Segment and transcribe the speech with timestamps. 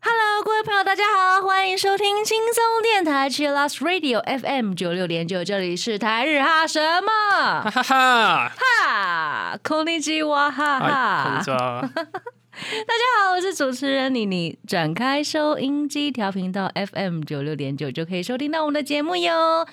[0.00, 8.52] Hello，各位朋友，大家好，欢迎收听轻松电台 Chill Lost Radio FM 九六点九，这里是台日哈什哈么哈哈！
[8.56, 11.44] 哈，空尼基哇哈哎，哈こんに。
[11.44, 11.90] ちは。
[11.92, 14.58] 大家好，我是主持人妮妮。
[14.66, 19.66] 展开收音机调频到 FM 九六点九，就可以收听到我们的节目哟。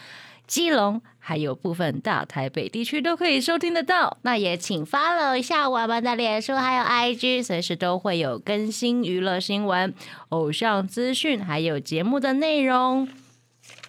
[0.49, 4.17] 基隆还有部分大台北地区都可以收听得到。
[4.23, 9.95] 那也请 follow 一下我们的脸书还有 IG，随时都会有更新娱乐新闻、
[10.31, 13.07] 偶像资讯，还有节目的内容。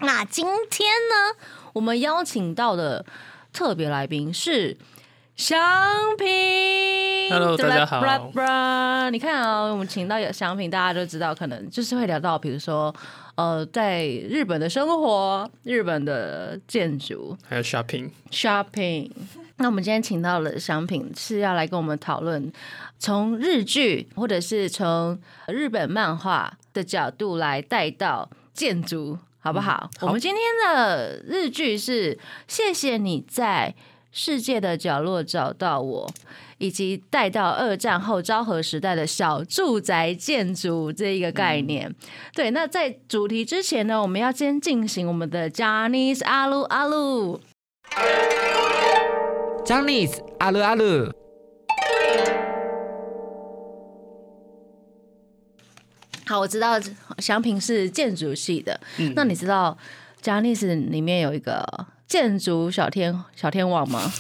[0.02, 1.40] 那今天呢，
[1.74, 3.06] 我们邀请到的
[3.54, 4.78] 特别来宾是
[5.40, 5.58] 祥
[6.18, 7.30] 平。
[7.30, 8.02] Hello，大家好
[9.10, 12.94] 你看啊、我们请到有祥平，大家都知道，可能就是会聊到，比如说，
[13.36, 19.10] 呃，在日本的生活、日本的建筑、还有 shopping，shopping。
[19.56, 22.52] 那我们今天请到了商品，是要来跟我们讨论
[22.98, 29.90] 从日剧或者是从日本漫画的角度来带到建筑，好不好？
[30.02, 30.42] 我们今天
[30.76, 32.16] 的日剧是
[32.46, 33.74] 《谢谢你在
[34.12, 36.08] 世界的角落找到我》。
[36.60, 41.96] 以及带到二战后昭和时代的小住宅建筑这一个概念。
[42.34, 47.40] 对，那在主题之前呢，我们要先进行我们的 Johnny's 阿鲁阿鲁。
[49.64, 51.10] j a n i c e 阿鲁阿鲁，
[56.26, 56.78] 好，我知道
[57.20, 58.78] 祥平是建筑系的，
[59.16, 59.78] 那你知道
[60.22, 64.12] Johnny's 里面有一个建筑小天小天王吗？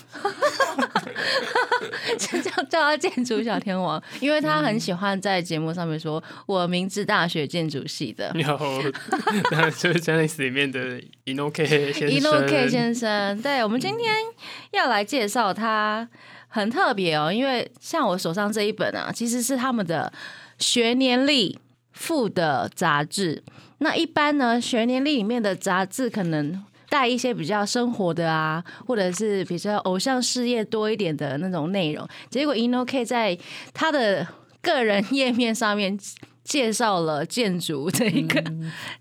[2.17, 8.31] 就叫叫他建筑小天王，因为他很喜欢在节目上面说我明治大学建筑系的。
[8.35, 8.81] 然后
[9.51, 12.09] 那就是 Janice 里面的 Inoke 先生。
[12.09, 14.13] Inoke 先生，对我们今天
[14.71, 16.07] 要来介绍他，
[16.47, 20.13] 很特别哦，因为像我手上这一本啊，其实是他们的
[20.59, 21.59] 学年历
[21.91, 23.43] 附的杂志。
[23.79, 32.07] 那一般呢，学年历里面的杂志可能带一些比较生活的啊，或者是比较偶像事业多一点的那种内容。
[32.29, 33.37] 结果 Inoke 在
[33.73, 34.27] 他的
[34.61, 35.97] 个人页面上面
[36.43, 38.43] 介绍了建筑这一个，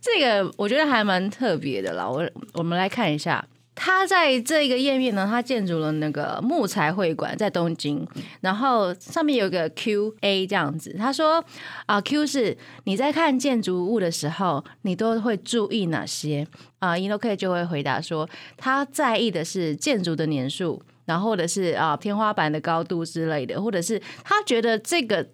[0.01, 2.09] 这个我觉得还蛮特别的啦。
[2.09, 3.45] 我我们来看一下。
[3.81, 8.05] 他在这个页面呢，他建筑了那个木材会馆在东京，
[8.41, 10.93] 然后上面有一个 Q A 这样子。
[10.99, 11.43] 他说
[11.87, 16.45] 啊，Q 是你在看建筑物的时候，你都会注意哪些
[16.81, 25.25] 啊 i n o k 就会回答说，他在意的是建筑的年数，然后或者是啊天花板的高度之类的，或者是他觉得这个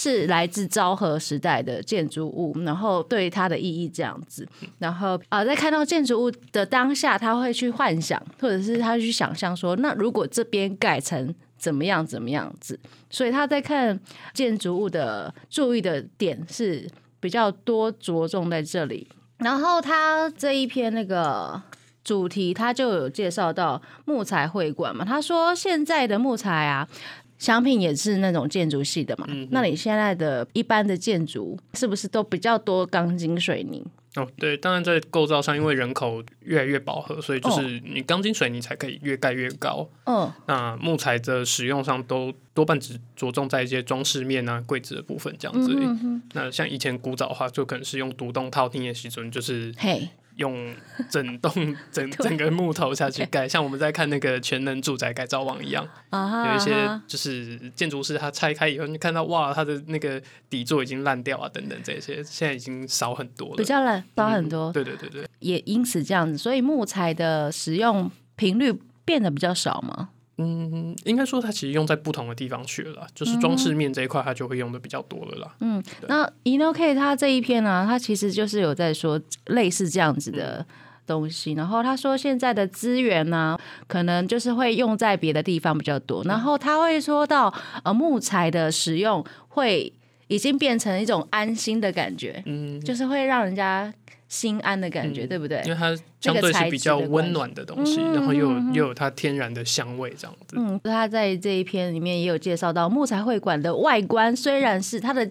[0.00, 4.46] 是来自昭和时代的建筑物，然后对它的意义这样子，
[4.78, 12.78] 然后啊、在看到建筑物的当下，他会去幻想，或者是他去想象说，那如果这边改成怎么样怎么样子，
[13.10, 13.98] 所以他在看
[14.32, 16.88] 建筑物的注意的点是
[17.18, 19.08] 比较多着重在这里。
[19.38, 21.60] 然后他这一篇那个
[22.04, 26.88] 主题，他就有介绍到木材会馆嘛，他说现在的木材啊。
[27.38, 33.84] 祥品也是那种建筑系的嘛，那你现在的一般的建筑是不是都比较多钢筋水泥？
[34.16, 39.88] 哦，对，当然在构造上，因为人口越来越饱和，所以就是你钢筋水泥才可以越盖越高。
[40.06, 46.20] 嗯，那木材的使用上都多半只着重在一些装饰面啊、柜子的部分这样子而已。
[46.32, 50.74] 那像以前古早的话，就可能是用独栋套厅的时准，就是嘿，用
[51.08, 51.52] 整栋
[51.92, 68.72] 整整个木头下去盖，像我们在看那个全能住宅改造网一样，有一些就是建筑师他拆开以后，你看到哇，他的那个底座已经烂掉啊，等等这些，现在已经少很多了，比较烂少很多，对对对对，也因此这样子，所以木材的使用频率
[69.04, 70.10] 变得比较少嘛。
[70.38, 75.54] 嗯，应该说它其实用在不同的地方去了啦，就是装饰面这一块，它就会用的比较多了啦。
[75.60, 80.64] 嗯，那 Inoke 他这一篇呢、他其实就是有在说类似这样子的
[81.06, 87.52] 东西，然后他说现在的资源呢、可能就是会用在别的地方比较多，然后他会说到
[87.82, 89.92] 呃木材的使用会
[90.28, 93.92] 已经变成一种安心的感觉，嗯，就是会让人家
[94.28, 95.62] 心安的感觉，对不对？
[95.64, 100.56] 因为它相对是比较温暖的东西，嗯然后又有又有它天然的香味这样子。
[100.58, 105.28] 嗯，他在这一篇里面也有介绍到木材会馆的外观，虽然是它的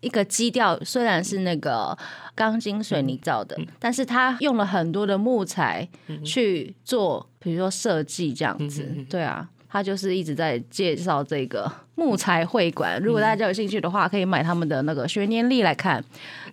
[0.00, 1.96] 一个基调，虽然是那个
[2.36, 5.88] 钢筋水泥造的，但是它用了很多的木材
[6.24, 8.88] 去做，比如说设计这样子。
[9.10, 13.00] 对啊，他就是一直在介绍这个木材会馆。
[13.02, 16.02] 如果大家有兴趣的话，可以买他们的那个学年历来看。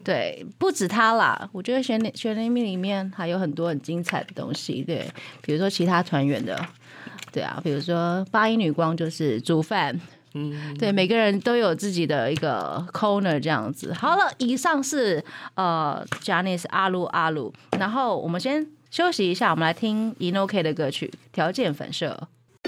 [0.03, 4.83] 对，不止他啦，我觉得学年学年历里面还有很多很精彩的东西。
[4.83, 5.07] 对，
[5.41, 6.59] 比如说其他团员的，
[7.31, 10.00] 对啊，比如说八音女光就是煮饭。
[10.38, 13.94] 嗯，对，每个人都有自己的一个 corner 这样子。
[13.94, 15.23] 好了，以上是
[15.53, 22.19] 呃 Janice 阿鲁阿鲁，然后我们先休息一下，我们来听 Inoki 的歌曲《条件反射》。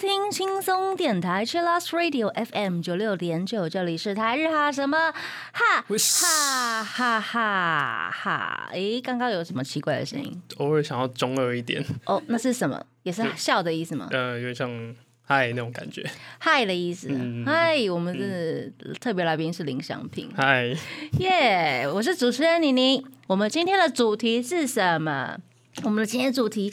[0.00, 5.12] 听轻松电台 c h i l l o s Radio FM 九六点九，这里是台日哈什么
[5.52, 8.68] 哈哈哈哈哈。
[8.72, 10.40] 诶，刚刚有什么奇怪的声音？
[10.56, 12.82] 偶尔想要中二一点，哦，那是什么？
[13.02, 14.08] 也是笑的意思吗？
[14.10, 16.02] 呃，有点像嗨那种感觉。
[16.38, 17.08] 嗨的意思。
[17.10, 20.30] 嗯嗨，我们的特别来宾是林祥平。
[20.34, 20.74] 嗨，
[21.18, 23.04] 耶我是主持人妮妮。
[23.26, 25.36] 我们今天的主题是什么？
[25.84, 26.72] 我们的今天主题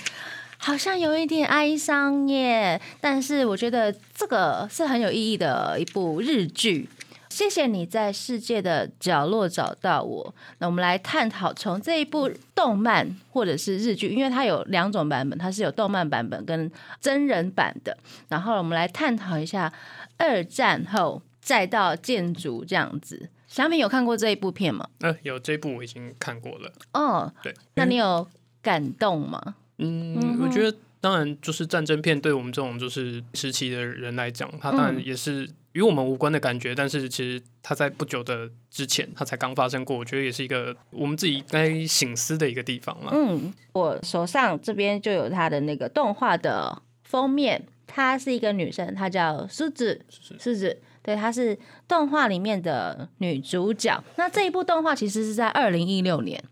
[0.58, 6.90] 好像有一点哀伤耶，但是我觉得这个是很有意义的一部日剧。
[7.30, 10.34] 谢谢你在世界的角落找到我。
[10.58, 17.96] 那我们来探讨从这一部动漫或者是日剧，因为它有两种版本，它是有动漫版本跟真人版的。
[18.28, 19.72] 然后我们来探讨一下
[20.18, 23.30] 二战后再到建筑这样子。
[23.48, 24.90] 小品有看过这一部片吗？
[25.02, 26.72] 呃，有这部我已经看过了。
[26.94, 28.28] 哦，对，那你有
[28.64, 29.56] 感动吗？
[29.80, 43.12] 嗯，我觉得当然就是战争片对我们这种就是时期的人来讲，它当然也是与我们无关的感觉，但是其实它在不久的之前，它才刚发生过，我觉得也是一个我们自己该醒思的一个地方了。
[43.14, 50.82] 嗯，我手上这边就有它的那个动画的封面，她是一个女生，她叫狮子，狮子。
[51.04, 51.58] 对，她是
[51.88, 54.04] 动画里面的女主角。
[54.16, 56.44] 那这一部动画其实是在二零一六年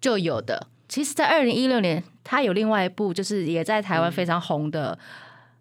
[0.00, 0.66] 就有的。
[0.88, 4.98] 其实，在二零一六年，他有另外一部，就是也在台湾非常红的《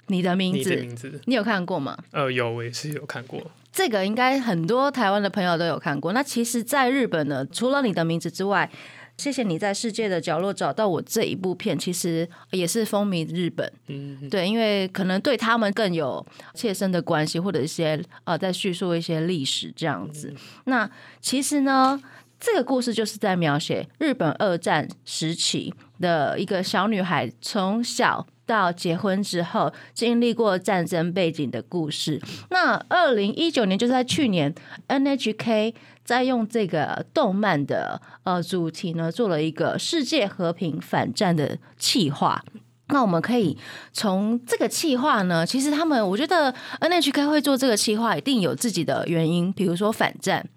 [0.08, 1.98] 你的名字你的》，名字，你有看过吗？
[2.12, 3.42] 呃，有，我也是有看过。
[3.72, 6.14] 这个应该很多台湾的朋友都有看过。
[6.14, 8.72] 那其实，在日本呢，除了你的名字之外，
[9.18, 13.72] 谢谢你在世界的角落找到我这一部片，其实也是风靡日本。
[13.88, 20.34] 嗯，对，因为可能对他们更有切身的关系，或者一些呃，在叙述一些历史这样子。
[20.66, 20.90] 那
[21.20, 22.00] 其实呢，
[22.40, 28.26] 这个故事就是在描写日本二战时期的一个小女孩从小。
[28.48, 32.22] 到结婚之后，经历过战争背景的故事。
[32.50, 34.56] 那二零一九年，就是在去年
[34.88, 35.74] ，NHK
[36.06, 42.42] 在用这个动漫的呃主题呢，做了一个世界和平反战的企划。
[42.88, 43.58] 那我们可以
[43.92, 50.48] 从这个企划呢，其实他们我觉得 NHK 会做这个企划，一定有自己的原因，比如说反战。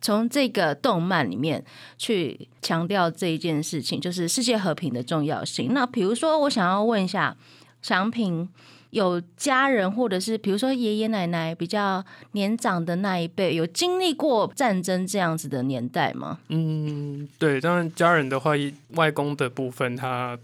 [0.00, 1.64] 从这个动漫里面
[1.96, 5.72] 去强调这一件事情，就是世界和平的重要性。
[5.72, 7.36] 那比如说，我想要问一下
[7.82, 8.48] 祥平，
[8.90, 16.38] 有家人或者是比如说爷爷奶奶比较年长的那一辈，有经历过战争这样子的年代吗？
[16.48, 18.52] 嗯，对，当然家人的话，
[18.94, 20.38] 外公的部分他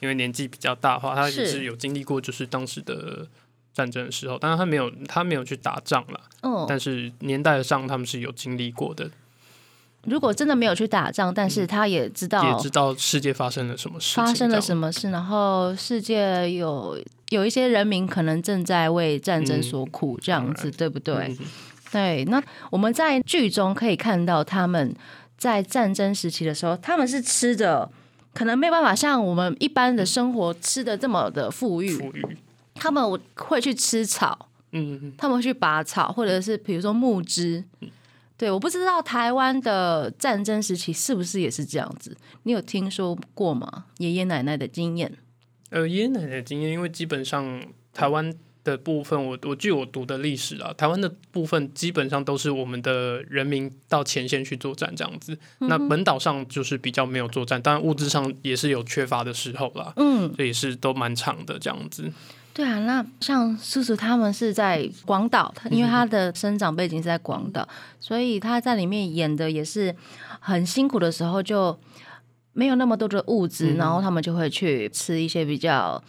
[0.00, 3.26] 因为年纪比较大的话，他也是是有经历过就是当时的
[3.78, 6.20] 战争的时候，当然他没有他没有去打仗了。
[6.42, 9.08] 嗯，但是年代上他们是有经历过的，
[10.02, 14.90] 如果真的没有去打仗，但是他也知道也知道世界发生了什么事，发生了什么。
[14.90, 16.98] 事，然后世界有
[17.28, 21.14] 有一些人民可能正在为战争所苦，这样子、对不对？
[21.14, 21.38] 嗯
[21.92, 22.24] 对。
[22.24, 24.94] 那我们在剧中可以看到，他们
[25.38, 27.90] 在战争时期的时候，他们是吃的，
[28.34, 32.36] 可能没有办法像我们一般的生活吃的这么的富裕，富裕，
[32.78, 37.64] 他们会去吃草，嗯，他们会去拔草，或者是比如说木枝。
[38.36, 42.16] 对，我不知道台湾的战争时期是不是也是这样子？
[42.44, 43.86] 你有听说过吗？
[43.98, 45.12] 爷爷奶奶的经验？
[45.70, 47.60] 呃，爷爷奶奶的经验，因为基本上
[47.92, 48.32] 台湾
[48.62, 55.36] 的部分，我我据我读的历史啊，台湾的部分基本上都是我们的人民到前线去作战这样子。
[55.58, 62.12] 那本岛上就是比较没有作战，当然物质上也是有缺乏的时候啦，嗯，这也是都蛮长的这样子。
[62.58, 67.68] 对啊，那像叔叔他们是在广岛，他因为他的生长背景是在广岛，
[68.00, 69.94] 所以他在里面演的也是
[70.40, 71.78] 很辛苦的时候，就
[72.54, 76.02] 没有那么多的物资，嗯然后他们就会去吃一些比较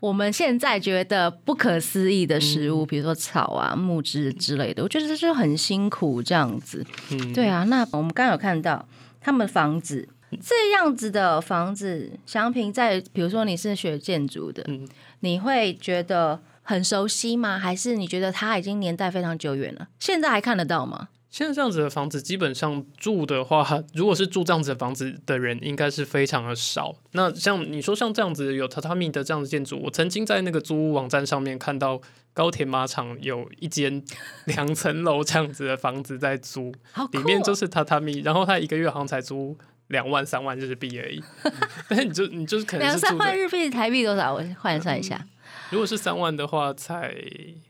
[0.00, 4.82] 我们现在觉得不可思议的食物，比如说草啊、木枝之类的。
[4.82, 6.84] 我觉得这就很辛苦这样子。
[7.12, 8.84] 嗯，对啊，那我们刚刚有看到
[9.20, 10.08] 他们房子
[10.42, 14.84] 这样子的房子，祥平在比如说你是学建筑的，嗯
[15.24, 17.58] 你会觉得很熟悉吗？
[17.58, 19.88] 还是你觉得它已经年代非常久远了？
[19.98, 21.08] 现在还看得到吗？
[21.30, 26.94] 现在这样子的房子，基本上住的话， 如果是住这样子的房子的人，应该是非常的少。
[27.12, 31.98] 那像你说像这样子有榻榻米的这样的建筑，我曾经在那个租屋网站上面看到
[32.34, 34.04] 高铁马场有一间
[34.44, 36.70] 两层楼这样子的房子在租，
[37.12, 39.56] 里面就是榻榻米，然后他一个月好像才租
[39.94, 41.22] 两万三万日币而已。
[41.88, 44.34] 但是你就你就是可能两三万日币台币多少？
[44.34, 45.24] 我换算一下，
[45.70, 47.14] 如果是三万的话，才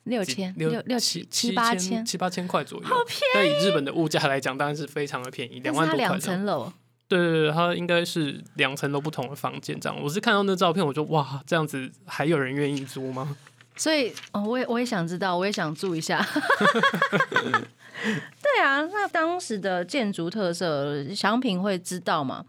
[0.05, 2.87] 六千六六七七八千千七八千块左右。
[2.87, 6.21] 好便对以日本的物价来讲，当然是非常的便宜，两万多块这样。
[6.21, 6.73] 层楼，
[7.07, 10.03] 对对对，它应该是两层楼不同的房间这样。
[10.03, 13.37] 我是看到那照片，我就哇，这样子还有人愿意租吗？
[13.77, 16.25] 所以哦，我也我也想知道，我也想住一下。
[18.43, 22.45] 对啊，那当时的建筑特色，祥平会知道吗？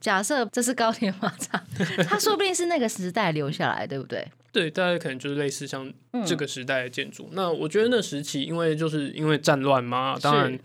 [0.00, 1.60] 假设这是高铁马场，
[2.06, 4.26] 它说不定是那个时代留下来，对不对？
[4.52, 7.28] 对，大概可能就是类似像嗯这个时代的建筑。
[7.32, 10.60] 那我觉得那时期，因为就是因为战乱嘛，当然是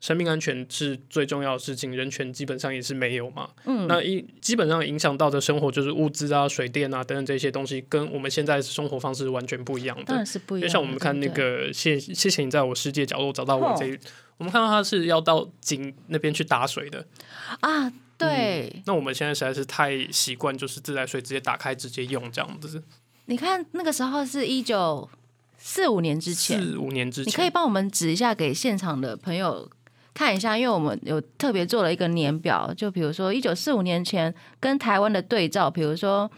[0.00, 3.50] 生命安全是最重要的事情，人权基本上也是没有嘛。
[3.66, 10.04] 嗯那一基本上影响到的生活就是物资啊、水电啊等等这些东西，跟我们现在生活方式完全不一样的。
[10.04, 10.72] 当然是不一样就。
[10.72, 13.98] 像我们看那个谢谢谢你在我世界角落找到我哦这一，
[14.38, 17.06] 我们看到他是要到井那边去打水的。
[17.60, 22.82] 啊，对，那我们现在实在是太习惯，就是自来水直接打开直接用这样子。
[23.26, 25.08] 你看那个时候是一九
[25.58, 29.70] 四五年之前，四五年之前，你可以帮我们指一下给现场的朋友
[30.12, 36.30] 看一下，因为我们有特别做了一个年表，就比如说一九四五年前跟台湾的对照，比如说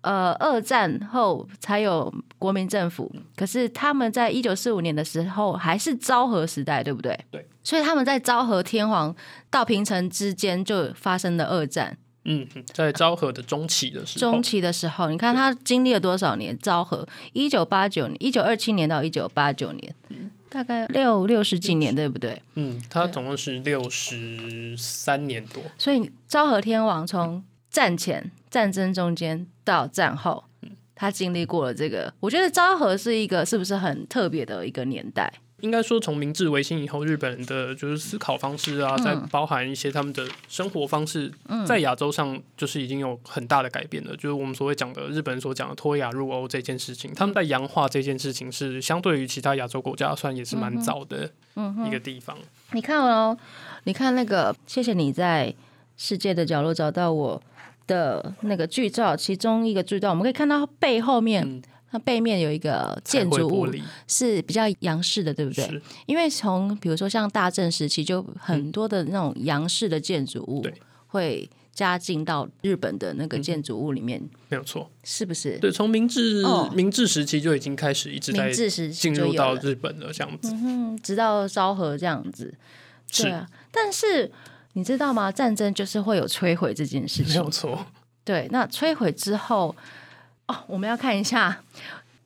[0.00, 7.18] 呃二战后才有国民政府，可是他们在一九四五年的时候还是昭和时代，对不对？
[7.30, 9.14] 对，所以他们在昭和天皇
[9.50, 11.96] 到平成之间就发生了二战。
[12.24, 16.56] 嗯，在昭和的中期的时候中，期的时候，你看他经历了多少年？
[16.58, 19.94] 昭和一九八九年，一九二七年到一九八九年，
[20.50, 22.40] 大概六六十几年，对不对？
[22.54, 25.62] 嗯，他总共是六十三年多。
[25.76, 30.44] 所以昭和天王从战前、战争中间到战后，
[30.94, 32.12] 他经历过了这个。
[32.20, 35.32] 我觉得昭和是一个是不是很特别的一个年代？
[35.60, 41.32] 应该说，从明治维新以后，日本人的就是思考方式啊，再包含一些他们的生活方式，
[41.66, 44.14] 在亚洲上就是已经有很大的改变了。
[44.16, 51.28] 就是我们所谓讲的日本人所讲的脱亚入欧这件事情，他们在洋化这件事情是相对于其他亚洲国家算也是蛮早的
[51.86, 52.36] 一个地方。
[52.72, 53.36] 你看哦，
[53.84, 55.52] 你看那个，谢谢你在
[55.96, 57.42] 世界的角落找到我
[57.88, 61.44] 的那个剧照，其中一个剧照我们可以看到背后面。
[61.44, 61.60] 嗯
[61.90, 63.66] 它背面有一个建筑物
[64.06, 65.82] 是比较洋式的，对不对？
[66.06, 70.66] 因为从比如说像大正时期，就很多的那种洋式的建筑物
[71.06, 74.90] 会加进到日本的那个建筑物里面，没有错。
[75.04, 75.58] 是不是？
[75.58, 80.52] 对，从明治、哦明治时期就已经开始一直在明治时期进入到日本了，这样子。
[80.52, 82.52] 嗯，直到昭和这样子，
[83.10, 83.48] 对是啊。
[83.70, 84.30] 但是
[84.74, 85.32] 你知道吗？
[85.32, 87.48] 战争就是会有摧毁这件事情没有。
[87.48, 87.86] 错。
[88.24, 89.74] 对，那摧毁之后，
[90.48, 91.62] 哦，我们要看一下，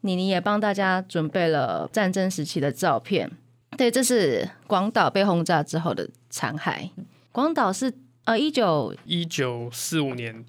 [0.01, 3.31] 妮妮也帮大家准备了战争时期的照片。
[3.77, 6.89] 对，这是广岛被轰炸之后的残骸。
[7.33, 7.93] 广岛是
[8.25, 10.45] 呃一九一九四五年，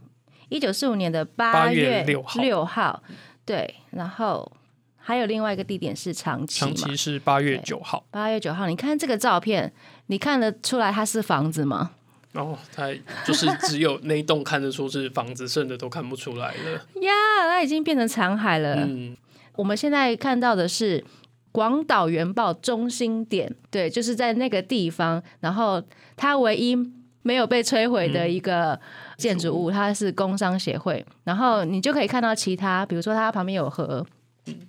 [0.49, 3.03] 一九四五年的8八月月6号六号，
[3.45, 4.51] 对，然后
[4.97, 8.05] 还有另外一个地点是长崎长嘛，期是八月对九号。
[8.11, 8.67] 八月九号。
[8.67, 9.73] 你看这个照片，
[10.07, 11.91] 你看得出来它是房子吗？
[12.33, 12.89] 然后它
[13.23, 16.71] 就是只有那一栋看得出是房子，剩的都看不出来了。
[17.01, 17.11] 呀，
[17.47, 18.75] 它已经变成残骸了。
[18.79, 19.15] 嗯，
[19.55, 21.05] 我们现在看到的是
[21.51, 25.81] 广岛原爆中心点，对，就是在那个地方，然后
[26.17, 26.75] 它唯一
[27.21, 28.79] 没有被摧毁的一个
[29.15, 34.05] 建筑物，它是工商协会，然后你就可以看到其他，比如说它旁边有河，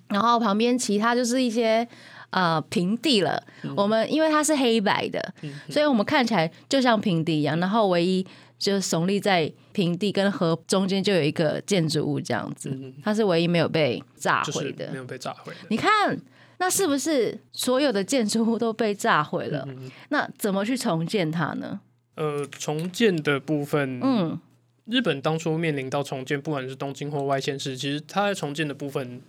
[0.09, 1.88] 然后旁边其他就是一些。
[2.35, 3.41] 呃，平地了。
[3.76, 5.33] 我们因为它是黑白的，
[5.71, 7.61] 所以我们看起来就像平地一样。
[7.61, 8.26] 然后唯一
[8.59, 14.91] 就是耸立在平地跟河中间就有一个建筑物这样子，它是唯一没有被炸就是毁的。
[14.91, 15.59] 没有被炸毁的。
[15.71, 16.21] 你看，
[16.59, 19.64] 那是不是所有的建筑物都被炸毁了？
[20.09, 21.79] 那怎么去重建它呢？
[22.17, 24.41] 呃，重建的部分，嗯，
[24.87, 29.21] 日本当初面临到重建，不管是东京或外县市，其实它在重建的部分，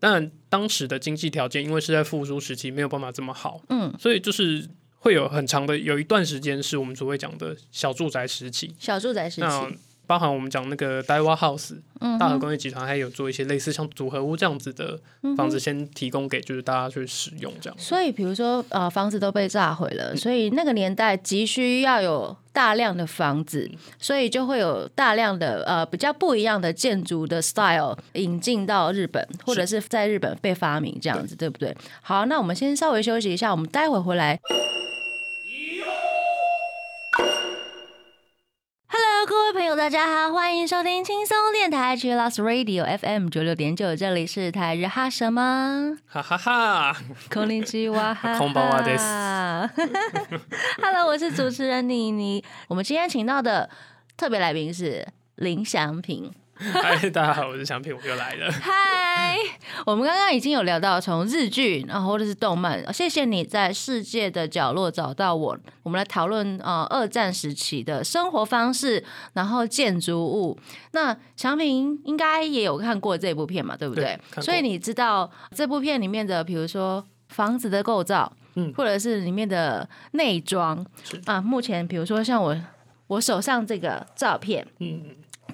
[0.00, 4.66] 当然当时的经济条件因为是在复苏时期，没有办法这么好，嗯，所以就是
[4.96, 8.74] 会有很长的有一段时间是我们所谓讲的小住宅时期。
[8.78, 9.78] 小住宅时那期，
[10.10, 14.98] 包含我们讲那个 Daiwa House，嗯大和工业集团还有做一些类似像组合屋这样子的
[15.36, 17.78] 房子，先提供给就是大家去使用这样。
[17.78, 31.72] 所以，比如说，呃，房子都被炸毁嗯了，所以那个年代急需要有大量的房子，所以就会有大量的呃比较不一样的建筑的 style 引进到日本，或者是在日本被发明这样子，对不对？
[32.02, 34.40] 好，那我们先稍微休息一下，我们待会回来。
[39.29, 45.97] 各位朋友，大家好，欢迎收听轻松电台 c h i l l s Radio FM 九六点九，这里是台日哈什么？
[46.07, 46.97] 哈哈哈，
[47.29, 49.05] こんにちは，哈 哈こんばんはです
[50.81, 52.43] Hello，我是主持人妮妮。
[52.67, 53.69] 我们今天请到的
[54.17, 56.31] 特别来宾是林祥平。
[56.74, 58.52] 嗨，大家好，我是祥平，我又来了。
[58.52, 59.34] 嗨，
[59.86, 62.92] 我们刚刚已经有聊到从日剧，然后或者是动漫。
[62.92, 65.58] 谢谢你在世界的角落找到我。
[65.82, 69.02] 我们来讨论呃二战时期的生活方式，
[69.32, 70.58] 然后建筑物。
[70.90, 74.20] 那祥平应该也有看过这部片嘛，对不对？
[74.34, 80.84] 对所以你知道这部片里面的，比如说房子的构造，嗯或者是里面的内装
[81.24, 81.40] 啊。
[81.40, 82.54] 目前比如说像我
[83.06, 85.00] 我手上这个照片，嗯，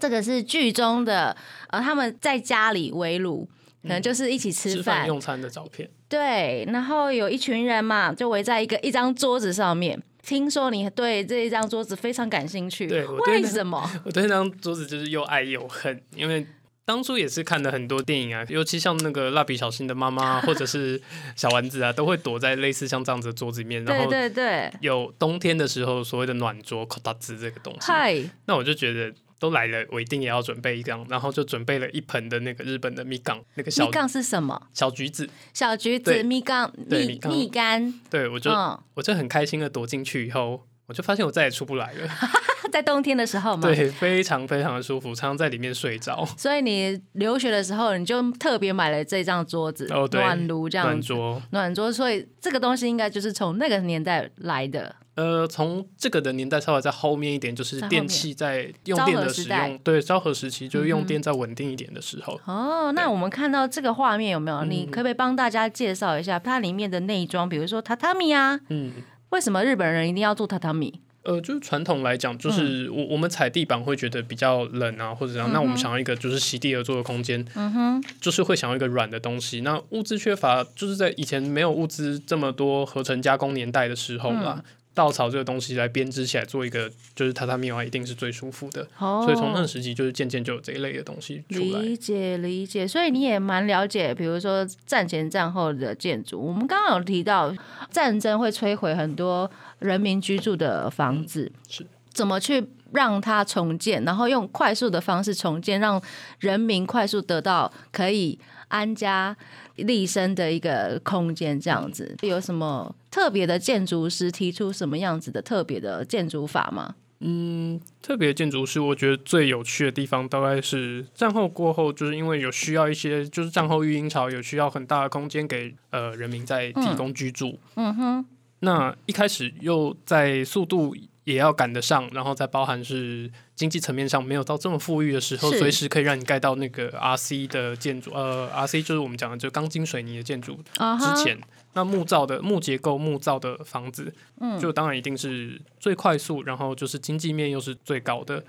[0.01, 1.37] 这个是剧中的
[1.69, 3.49] 呃，他们在家里围炉，
[3.83, 5.89] 可能就是一起吃吃饭，饭用餐的照片。
[6.09, 10.01] 对，然后有一群人嘛，就围在一个一张桌子上面。
[10.23, 13.89] 听说你对这一张桌子非常感兴趣，对为什么？
[14.05, 16.45] 我对那张桌子就是又爱又恨，因为
[16.85, 21.01] 当初也是看了很多电影啊，尤其像那个蜡笔小新的妈妈 或者是
[21.37, 29.13] 小丸子啊，都会躲在类似像这样子的桌子里面，然对后对对，有冬天的时候所谓的暖桌 k o t a z 这个东西，嗨，那我就觉得。
[29.39, 34.69] 都来了，我一定也要准备一张，然后就准备了一盆的那个日本的蜜缸，那个小蜜缸是什么？
[34.73, 35.29] 小橘子。
[35.53, 42.09] 小橘子、蜜缸、蜜蜜柑蜜柑，对我就、嗯，我就很开心的躲进去以后，我就发现我再也出不来了。
[42.73, 43.63] 在冬天的时候嘛。
[43.69, 46.27] 对，非常非常的舒服，常常在里面睡着。
[46.37, 51.93] 所以你留学的时候，你就特别买了这张桌子，哦对暖炉这样子，暖桌，暖桌。
[51.93, 54.97] 所以这个东西应该就是从那个年代来的。
[55.17, 62.39] 呃，从这个的年代稍微在后面一点，就是电器在用电的使用，对，昭和时期就是嗯用电再稳定一点的时候。
[62.45, 64.59] 哦，那我们看到这个画面有没有？
[64.59, 67.49] 嗯你可不可以帮大家介绍一下它里面的内装？
[67.49, 68.93] 比如说榻榻米啊，嗯，
[69.31, 71.01] 为什么日本人一定要做榻榻米？
[71.23, 75.51] 呃，就是传统来讲，嗯就是我我们踩地板会觉得比较冷啊，或者怎样。
[75.51, 79.63] 那我们想要一个就是席地而坐的空间，嗯哼，就是会想要一个软的东西。
[79.63, 84.57] 那物资缺乏，就是在以前没有物资这么多合成加工年代的时候啦。
[84.59, 84.65] 嗯
[84.97, 88.89] 稻草这个东西来编织起来做一个就是榻榻米的话，一定是最舒服的。
[88.99, 91.81] 哦，所以从那个时期就是渐渐就有这一类的东西出来。
[91.83, 96.41] 理解理解，所以你也蛮了解，比如说战前战后的建筑。
[96.41, 97.55] 我们刚刚有提到
[97.91, 106.03] 战争会摧毁很多人民居住的房子，是怎么去让它重建，然后用快速的方式重建，让
[106.39, 109.37] 人民快速得到可以安家
[109.77, 116.95] 立身的一个空间，这样子有什么特别的建筑师提出什么样子的特别的建筑法吗？
[117.21, 127.59] 嗯，特别建筑师，我觉得最有趣的地方，大概是战后过后，就是因为有需要一些，就是战后育婴潮有需要很大的空间给呃人民在提供居住。
[127.77, 128.27] 嗯哼，
[128.61, 130.95] 那一开始又在速度
[131.27, 141.37] 也要赶得上，然后再包含是经济层面上没有到这么富裕的时候，是随时可以让你盖到那个 RC 的建筑，呃，RC 就是我们讲的就钢筋水泥的建筑之前。
[141.73, 148.43] 那木造的木结构木造的房子，嗯就当然一定是最快速，然后就是经济面又是最高的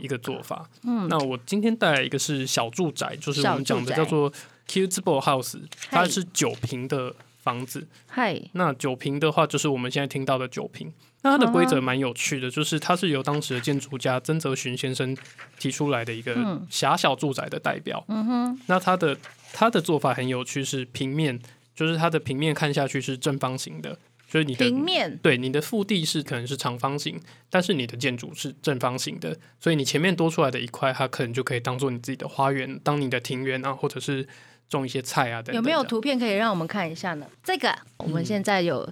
[0.00, 0.68] 一个做法。
[0.82, 4.30] 嗯那我今天带来一个是小住宅，就是我们讲的叫做
[4.68, 7.86] Cutable House，它是九平的房子。
[8.08, 10.92] 嗨，那九平的话，就是我们现在听到的九平。
[11.22, 15.16] 那它的规则蛮有趣的，就是它是由当时的建筑家曾泽寻先生
[15.58, 18.02] 提出来的一个嗯狭小住宅的代表。
[18.08, 19.16] 嗯哼，那它的
[19.52, 21.38] 它的做法很有趣，是平面，
[21.74, 23.98] 就是它的平面看下去是正方形的，
[24.30, 34.26] 就是你的平面对，你的腹地是可能是长方形，但是你的建筑是正方形的，所以你前面多出来的一块，它可能就可以当做你自己的花园，当你的庭园啊，或者是
[34.70, 35.56] 种一些菜啊等等。
[35.56, 35.84] 有没有？
[35.84, 37.26] 图片可以让我们看一下呢？
[37.42, 38.90] 这个我们现在有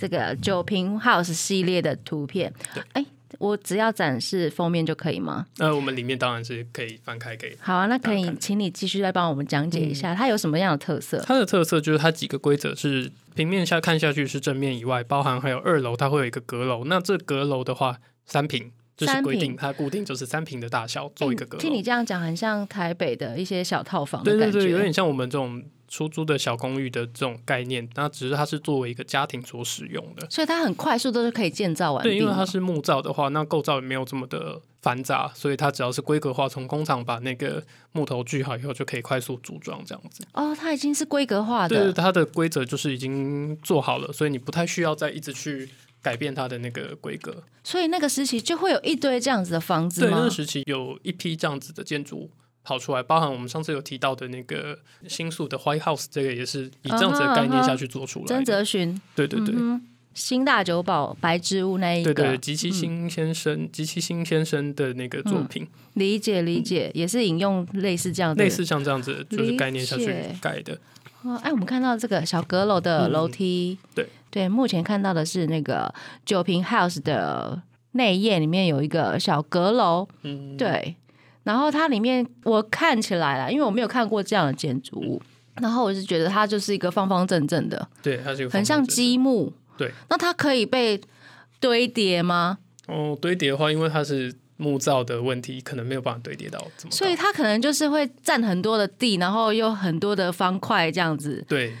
[0.00, 3.04] 这个酒瓶 house 系列的图片对，哎，
[3.38, 5.46] 我只要展示封面就可以吗？
[5.58, 7.56] 呃我们里面当然是可以翻开给。
[7.60, 11.22] 好啊，那可以请你继续再帮我们讲解一下，它有什么样的特色？
[11.26, 18.72] 它的特色就是它几个规则是平面下看下去是正面以外，包含还有二楼它会有一个阁楼，那这阁楼的话三平。
[18.96, 21.58] 就是三规定，它固定就是三平的大小做一个阁楼。
[21.62, 24.22] 听你这样讲，很像台北的一些小套房。
[24.22, 30.26] 对对对，有点像我们这种出租的小公寓的这种概念，那只是它是作为一个家庭所使用的。
[30.30, 40.24] 所以它很快速都是可以建造完毕对，因为它是木造的话，那构造也没有这么的繁杂，所以它只要是规格化，从工厂把那个木头锯好以后，就可以快速组装这样子。
[40.32, 45.68] 哦，它已经是规格化的对，的，它的规则就是已经做好了，所以你不太需要再一直去
[46.00, 47.42] 改变它的那个规格。
[47.64, 50.30] 所以那个时期就会有一堆这样子的房子对，那个？
[50.30, 52.30] 时期有一批这样子的建筑
[52.62, 58.44] 跑出来，包含我们上次有提到的那个新宿的 White House，这个也是以这样子的概念下去做出来曾的。
[58.44, 59.54] 泽勋，对对对。
[59.56, 59.80] 嗯，
[60.14, 68.44] 新大久保白之屋那一个，对对，吉崎新先生，吉崎新先生的那个作品，理解理解，也是引用类似这样的。
[68.44, 70.36] 类似像这样子就是概念下去理解。
[70.40, 70.78] 盖的。
[71.22, 74.06] 哦，哎，我们看到这个小阁楼的嗯楼梯，对。
[74.32, 75.92] 对，目前看到的是那个
[76.24, 77.60] 九平 house 的
[77.92, 80.94] 内页里面有一个小阁楼，嗯，对，
[81.42, 85.22] 然后它里面我看起来啦，因为我没有看过这样的建筑物，
[85.54, 91.00] 然后我就觉得它就是一个方方正正的，对，它是一个很像方方正正积木，对，那它可以被
[91.58, 92.58] 堆叠吗？
[92.86, 96.62] 哦，堆叠的话，因为它是木造的问题，可能没有办法堆叠到。
[96.90, 101.44] 所以它可能就是会占很多的地，然后又很多的方块这样子。
[101.48, 101.72] 对，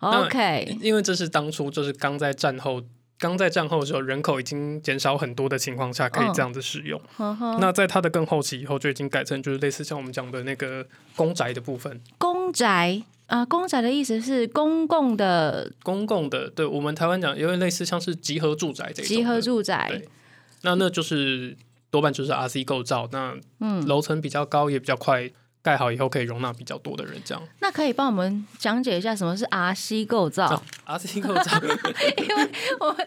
[0.00, 2.82] 那 OK，因为这是当初就是刚在战后。
[3.18, 7.00] 刚在战后的时候，人口已经减少很多的情况下，可以这样子使用。
[7.16, 20.00] 呵呵那在它的更后期以后，就已经改成就是类似像我们讲的那个公宅的部分，公宅啊、公宅的意思是公共的公共的，对我们台湾讲有点类似像是集合住宅这种的集合住宅。
[20.62, 21.56] 那那就是
[21.90, 25.30] 多半就是 RC 构造，那嗯，楼层比较高，也比较快
[25.61, 27.41] 盖好以后可以容纳比较多的人，这样。
[27.61, 30.43] 那可以帮我们讲解一下什么是 RC 构造？
[30.83, 31.57] 啊 RC 构造，
[32.17, 32.49] 因为
[32.81, 32.97] 我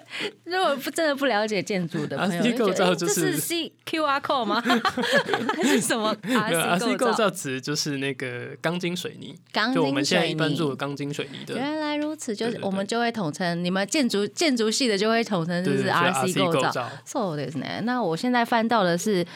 [0.45, 4.63] 如果不真的不了解建筑的朋 友， RC 就觉得构造就诶这是是 C QR code 吗？
[5.55, 10.79] 还是什么没有 RC RC 构构造指的就是那个钢筋水泥，钢就我们筋水现在一般做的泥。
[10.79, 16.71] 钢筋水泥的，原来如此，就是对对对我们就会统称你们建筑建筑系的就会统称就是对对， RC 构造。
[16.71, 16.91] 造。
[17.07, 17.83] そうですね。
[17.83, 19.27] 那我现在翻到的是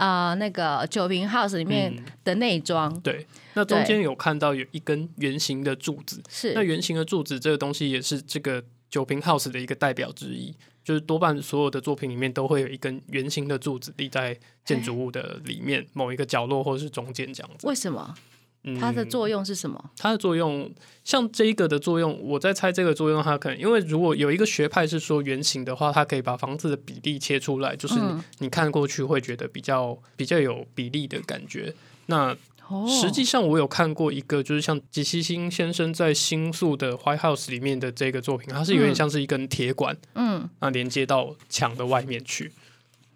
[0.00, 17.66] 啊、那个酒瓶 house 里面嗯的内装、对，那中间有看到有一根圆形的柱子，是那圆形的柱子这个东西也是这个酒瓶 house 的一个代表之一，就是多半所有的作品里面都会有一根圆形的柱子立在建筑物的里面某一个角落或者是中间这样子。
[17.66, 18.14] 为什么？
[18.62, 19.90] 嗯它的作用是什么？
[19.96, 20.70] 它的作用，
[21.02, 27.94] 像这一个的作用，我在猜这个作用，它可能因为如果有一个学派是说圆形的话，它可以把房子的比例切出来，就是
[28.38, 31.74] 你,、看过去会觉得比较比较有比例的感觉。
[32.06, 32.36] 那
[32.68, 42.52] 哦，实际上我有看过一个，就是像吉西新先生在新宿的 White House 里面的这个作品，它是有点像是一根铁管，嗯，那连接到墙的外面去。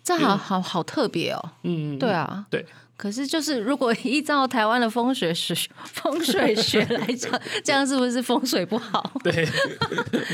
[0.03, 1.51] 这好好好特别哦。
[1.63, 2.67] 嗯，对啊，对。
[2.97, 5.55] 可是，就是如果依照台湾的风水学
[5.93, 9.13] 风水学来讲，这样是不是风水不好？
[9.25, 9.47] 对，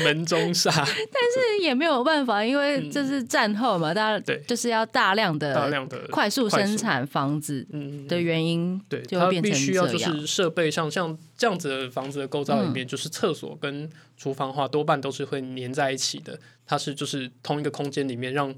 [0.03, 9.97] 门中煞，但是也没有办法，因为这是战后嘛，大家就是要大量的大量的快速生产房子嗯，的原因，就会变成必须要就。
[9.97, 16.39] 是设备上像这样子的房子的构造里面，就是厕所跟厨房的话，多半都是会粘在一起的。
[16.65, 18.53] 它是就是同一个空间里面让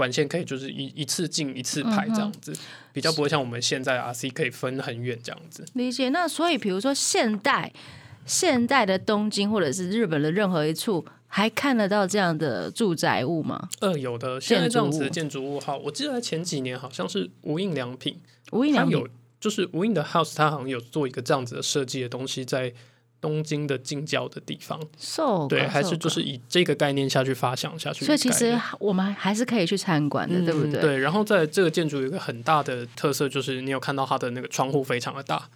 [0.00, 2.54] 管线可以就是一一次进一次排这样子，
[2.90, 5.62] 比较不会像我们现在 RC 可以分很远这样子。
[5.74, 6.08] 理解。
[6.08, 7.70] 那所以，比如说现代
[8.24, 13.68] 现代的东京或者是日本的任何一处，还看得到这样的住宅物吗？
[13.80, 18.18] 呃，有的现在这样子的建建筑物哈，我记得在前几年好像是无印良品，
[18.52, 19.08] 无印良品它有
[19.38, 22.72] 就是无印的 House，它好像有做一个这样子的设计的东西在。
[23.20, 28.04] 东京的近郊的地方，，so 对，还是就是以这个概念下去发想下去。
[28.04, 30.80] 所以其实我们还是可以去参观的，对不对？
[30.80, 35.48] 嗯对，然后在这个建筑有一个很大的特色，就是你有看到它的那个窗户非常的大，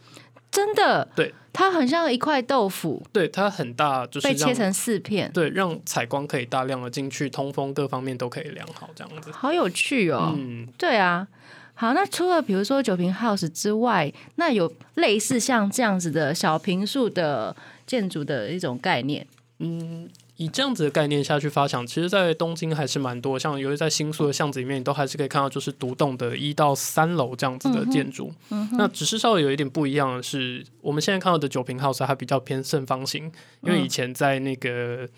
[0.50, 3.02] 真的，对，它很像一块豆腐。
[3.12, 9.30] 对，它很大，就是被切成四片，对让采光可以大量的进去，通风各方面都可以良好，这样子。
[9.32, 10.34] 好有趣哦。
[10.36, 11.26] 嗯，对啊，
[11.74, 17.54] 好，那除了比如说九瓶 house 之外，那有类似像这样子的小平数的
[17.86, 19.26] 建筑的一种概念，
[19.58, 28.32] 嗯以这样子的概念下去发想，其实，在东京还是蛮多，像尤其在新宿的巷子里面，你都还是可以看到就是独栋的一到三楼这样子的建筑。
[28.72, 35.08] 那只是稍微有一点不一样的是，我们现在看到的九瓶 house 它比较偏正方形，因为以前在那个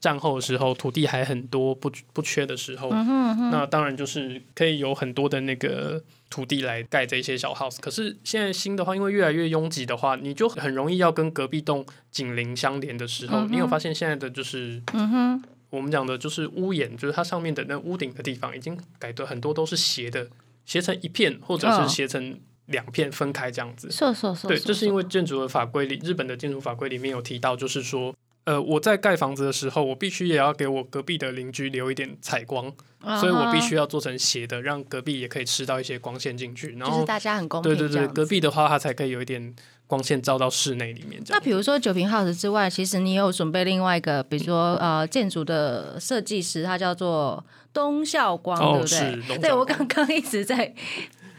[0.00, 7.78] 战后的时候，土地还很多不不缺的时候，那当然就是可以有很多的那个土地来盖这些小 house。
[7.80, 20.28] 可是现在新的话，因为越来越拥挤的话，你就很容易要跟隔壁栋紧邻相连的时候，你有发现现在的就是，嗯哼，我们讲的就是屋檐，就是它上面的那屋顶的地方，已经改的很多都是斜的，
[20.64, 21.82] 斜成一片，或者嗯。
[21.82, 23.88] 是斜成两片分开这样子。
[23.90, 28.12] 是是是，对，这是因为建筑的法规里，日本的建筑法规里面有提到，就是说，
[28.46, 36.76] 呃，我在盖房子的时候，我必须也要给我隔壁的邻居留一点采光，啊所以我必须要做成斜的，让隔壁也可以吃到一些光线进去。
[36.78, 39.52] 然后，就是大家很公平对对对，隔壁的话，它才可以有一点
[39.88, 41.20] 光线照到室内里面。
[41.26, 49.38] 那比如说九平 house 之外，其实你有准备另外一个，比如说呃建筑的设计师，他叫做东校光，哦对不对？
[49.38, 50.72] 对我刚刚一直在。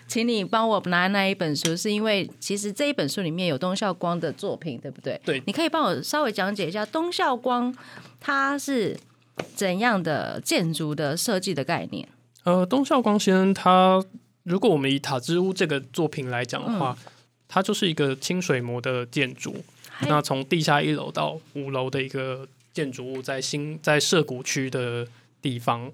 [0.07, 5.19] 请你帮我拿那一本书，是因为其实这一本书里面有东孝光的作品，对不对？
[5.25, 7.75] 对你可以帮我稍微讲解一下东孝光
[8.19, 8.97] 他是
[9.53, 12.07] 怎样的建筑的设计的概念？
[12.43, 14.01] 呃，东孝光先生他，
[14.43, 16.97] 如果我们以塔之屋这个作品来讲的话，
[17.49, 19.55] 它就是一个清水模的建筑。
[20.01, 25.07] 那从地下一楼到五楼的一个建筑物，在新在涉谷区的
[25.41, 25.91] 地方。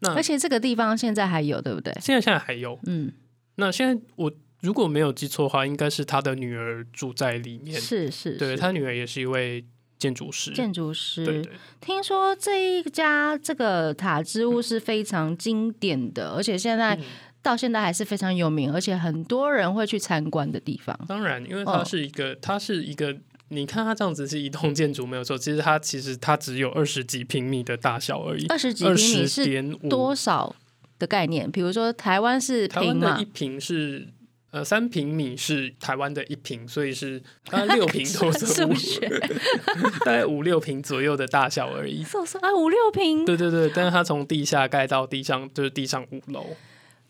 [0.00, 1.92] 那而且这个地方现在还有，对不对？
[2.00, 2.78] 现在现在还有。
[2.86, 3.12] 嗯，
[3.58, 7.80] 那现在我如果没有记错的话，应该是他的女儿住在里面。
[7.80, 9.64] 是是，是对他女儿也是一位
[9.98, 10.52] 建筑师。
[10.52, 11.24] 建筑师。
[11.24, 17.02] 对对听说这一家这个塔之屋是非常经典的，而且现在、嗯
[17.40, 20.98] 到现在还是非常有名，而且很多人会去参观的地方。
[21.06, 23.16] 当然，因为它哦是一个，它是一个，
[23.50, 29.88] 你看它这样子是一栋建筑没有错，其实它其实它只有二十几平米的大小而已，二十几平米是。
[29.88, 30.54] 多少
[30.98, 31.50] 的概念？
[31.50, 34.08] 比如说台湾是平嘛台湾的一，平是
[34.50, 39.08] 呃三平米是台湾的一平，所以是大概六平多 数左右，学
[40.04, 42.02] 大概五六平左右的大小而已。
[42.02, 42.54] 是不是啊？
[42.54, 46.46] 五六平，对对对，但是它从地下盖到地上，就是地上五楼。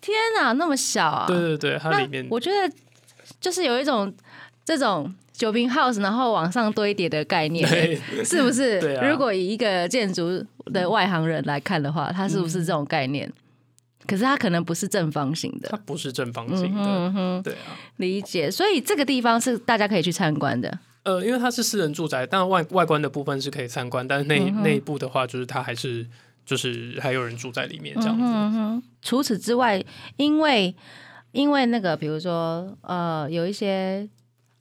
[0.00, 1.26] 天哪，那么小啊！
[1.26, 2.72] 对对对，它那里面我觉得
[3.40, 4.12] 就是有一种
[4.64, 7.68] 这种酒瓶 house，然后往上堆叠的概念。
[7.68, 8.80] 对 是不是？
[8.80, 13.32] 对啊如果以一个建筑的外行人来看的话，它是不是这种概念？
[14.08, 16.82] 可是它可能不是正方形的它，不是正方形的。
[16.82, 18.50] 嗯哼，对啊，理解。
[18.50, 20.78] 所以这个地方是大家可以去参观的。
[21.04, 26.06] 呃，因为它是私人住宅，但外外观的部分是可以参观，但是内、嗯内部的话，就是它还是
[26.44, 28.22] 就是还有人住在里面这样子。
[28.24, 29.82] 嗯哼，除此之外，
[30.16, 30.74] 因为
[31.32, 34.08] 因为那个，比如说呃，有一些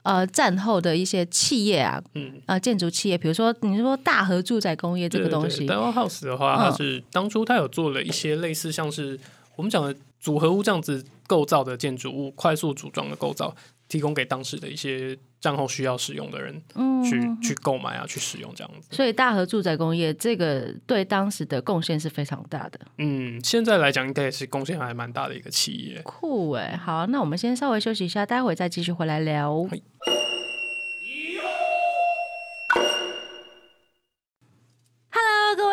[0.03, 9.19] 呃战后的一些企业啊，嗯，呃，建筑企业，比如说你说大和住宅工业这个东西，对 House 的话，嗯它是当初它有做了一些类似像是
[9.58, 13.54] 我们讲的组合屋这样子构造的建筑物，快速组装的构造，
[13.89, 18.88] 提供给当时的一些战后需要使用的人嗯去、去购买啊，去使用这样子。
[18.96, 26.02] 所以大和住宅工业这个对当时的贡献是非常大的，嗯，现在来讲应该也是贡献还蛮大的一个企业。
[26.04, 26.78] 酷哎！
[26.78, 29.67] 好，那我们先稍微休息一下，待会再继续回来聊。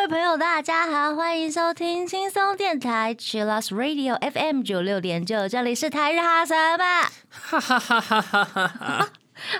[0.04, 6.84] 位朋友，大家好，欢迎收听轻松电台 Chillus Radio FM 九六点九，这里是台日哈什么？
[7.30, 9.08] 哈哈哈哈哈哈哈！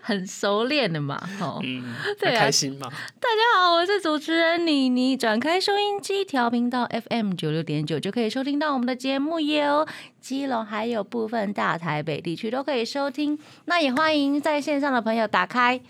[0.03, 1.61] 很熟练的嘛，哦。
[1.65, 2.91] 嗯，对啊开心吗？
[3.19, 5.17] 大家好，我是主持人妮妮。
[5.17, 9.87] 转开收音机，调频到 FM 九六点九，就可以收听到我们的节目哟。
[10.21, 13.39] 基隆还有部分大台北地区都可以收听。
[13.65, 15.81] 那也欢迎在线上的朋友打开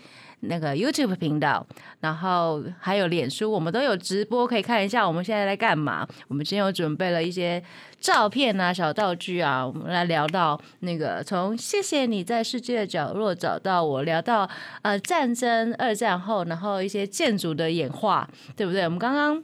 [0.47, 1.65] 那个 YouTube 频道，
[1.99, 6.07] 然后还有脸书，我们都有直播，可以看一下我们现在在干嘛。
[6.27, 7.63] 我们今天有准备了一些
[7.99, 14.49] 照片啊、小道具啊，我们来聊到那个从谢谢你在世界的角落找到我，聊到
[14.81, 18.83] 呃战争、二战后，然后一些建筑的演化，对不对？
[18.83, 19.43] 我们刚刚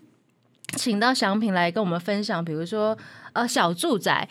[0.77, 2.97] 请到祥平来跟我们分享，比如说
[3.33, 4.27] 呃小住宅，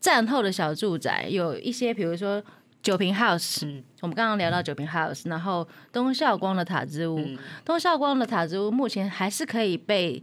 [0.00, 2.42] 战后的小住宅有一些，比如说
[2.84, 3.82] 九瓶 house，、嗯。
[4.02, 10.22] 我们刚刚聊到九瓶 house，然后东孝光的塔之屋，嗯，东孝光的塔之屋目前还是可以被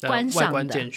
[0.00, 0.90] 观观赏的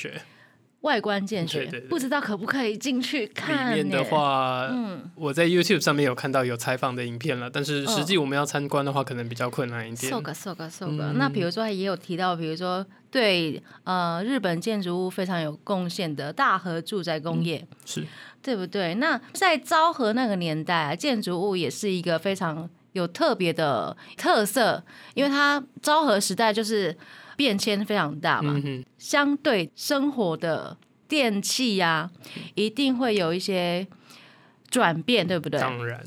[0.81, 10.09] 外观见学，对对对不知道可不可以进去看里面的话，嗯，我在 YouTube 上面有看到有采访的影片了，但是实际我们要参观的话，可能比较困难一点。
[10.09, 11.11] so 个 so 个 so 个。
[11.11, 18.05] 嗯那比如说也有提到，比如说对呃日本建筑物非常有贡献的大和住宅工业，是，
[18.41, 18.95] 对不对？
[18.95, 24.81] 那在昭和那个年代啊，建筑物也是一个非常有特别的特色，
[25.13, 26.95] 因为它昭和时代就是
[27.39, 30.75] 变迁非常大嘛，嗯，相对生活的
[31.07, 32.11] 电器呀、
[32.55, 33.87] 一定会有一些
[34.69, 35.57] 转变，对不对？
[35.57, 36.03] 当然，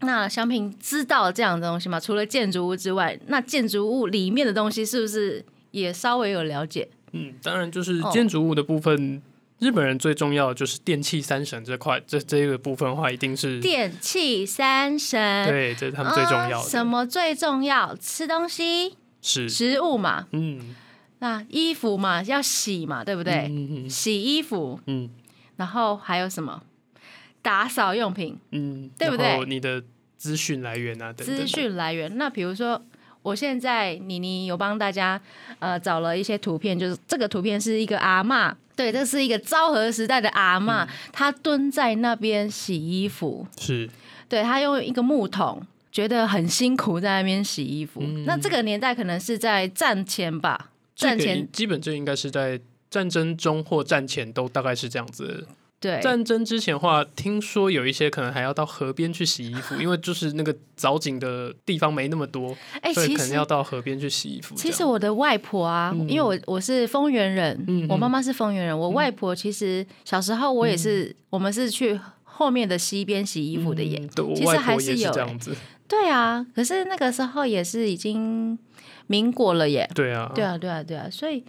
[0.00, 2.00] 那祥平知道这样的东西吗？
[2.00, 6.88] 除了建筑物之外，那建筑物里面的东西是不是也稍微有了解？
[7.12, 9.22] 嗯，当然就是哦建筑物的部分。
[9.58, 16.68] 日本人最重要的就是电器三神这块，这这个部分的话，一定是电器三神，对，这是他们最重要呃的。
[16.68, 17.94] 什么最重要？
[17.94, 20.74] 吃东西、是，食物嘛，嗯，
[21.20, 23.46] 那衣服嘛要洗嘛，对不对？
[23.48, 25.08] 嗯嗯洗衣服，嗯，
[25.56, 26.62] 然后还有什么？
[27.40, 28.36] 打扫用品。
[28.50, 29.44] 嗯，对不对？
[29.46, 29.82] 你的
[30.16, 32.18] 资讯来源啊，等等资讯来源。
[32.18, 32.80] 那比如说，
[33.22, 35.20] 我现在妮妮有帮大家
[35.60, 43.88] 呃找了一些图片，就是这个图片是一个阿嬷，对，这是一个昭和时代的阿嬷，她蹲在那边洗衣服，是。
[44.28, 45.64] 对她用一个木桶。
[45.92, 48.00] 觉得很辛苦，在那边洗衣服。
[48.02, 52.58] 嗯那这个年代可能是在战前吧，战前基本就应该是在
[52.90, 55.46] 战争中或战前都大概是这样子。
[55.78, 64.54] 对战争之前的话，听说有一些可能还要到河边去洗衣服， 因为就是那个藻井的地方没那么多，哎、可能要到河边去洗衣服。
[64.54, 73.98] 其实我的外婆啊，因为我我是丰原人，嗯我妈妈是丰原人，我外婆其实小时候我也是，我们是去后面的溪边洗衣服的耶。
[74.00, 75.56] 嗯对，我其实还是有欸这样子。
[75.88, 78.58] 对啊，可是那个时候也是已经
[79.06, 79.88] 民国了耶。
[79.94, 81.44] 对啊，对啊，对啊，对啊，所以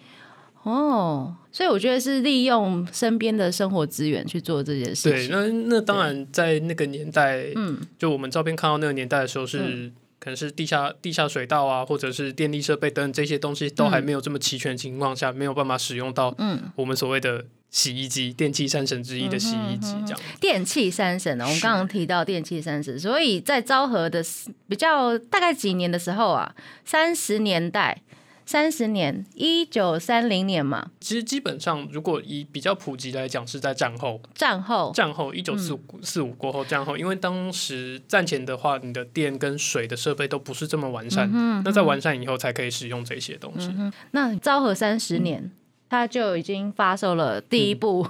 [0.64, 5.12] 哦，所以我觉得是利用身边的生活资源去做这件事情。
[5.12, 9.92] 对，那那当然在那个年代，嗯，就我们照片看到那个年代的时候是。
[10.20, 16.62] 可能是地下地下水道啊，或者是电力设备等等这些东西都还没有这么齐全的情况下，没有办法使用到嗯。
[16.78, 17.44] 我们所谓的
[17.74, 20.20] 洗衣机、电器三神之一的洗衣机这样。
[20.40, 24.24] 电器三神呢，我们刚刚提到电器三神，所以在昭和的
[24.70, 26.54] 比较大概几年的时候啊，
[26.86, 28.04] 三十年代，
[28.46, 43.72] 三十年，一九三零年嘛，其实基本上，如果以比较普及来讲，是在战后，战后，战后一九四五四五过后，战后，因为当时战前的话，你的电跟水的设备都不是这么完善，嗯那在完善以后才可以使用这些东西。
[44.12, 45.50] 那昭和三十年，
[45.94, 48.08] 他就已经发售了第一部。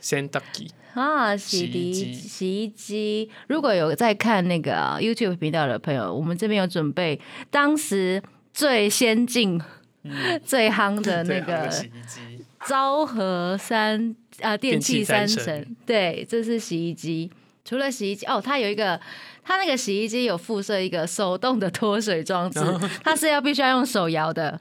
[0.00, 2.12] 先 ducky 啊，洗涤机。
[2.12, 3.30] 洗衣机。
[3.46, 7.20] 如果有在看那个啊 YouTube 频道的朋友，我们这边有准备
[7.52, 8.20] 当时
[8.52, 9.62] 最先进、
[10.44, 17.30] 最夯的那个洗衣机，昭和三啊电器三电器三神，对，这是洗衣机。
[17.64, 19.00] 除了洗衣机哦，它有一个，
[19.44, 22.60] 它那个洗衣机有附设一个手动的脱水装置，
[23.04, 24.60] 它是要必须要用手摇的。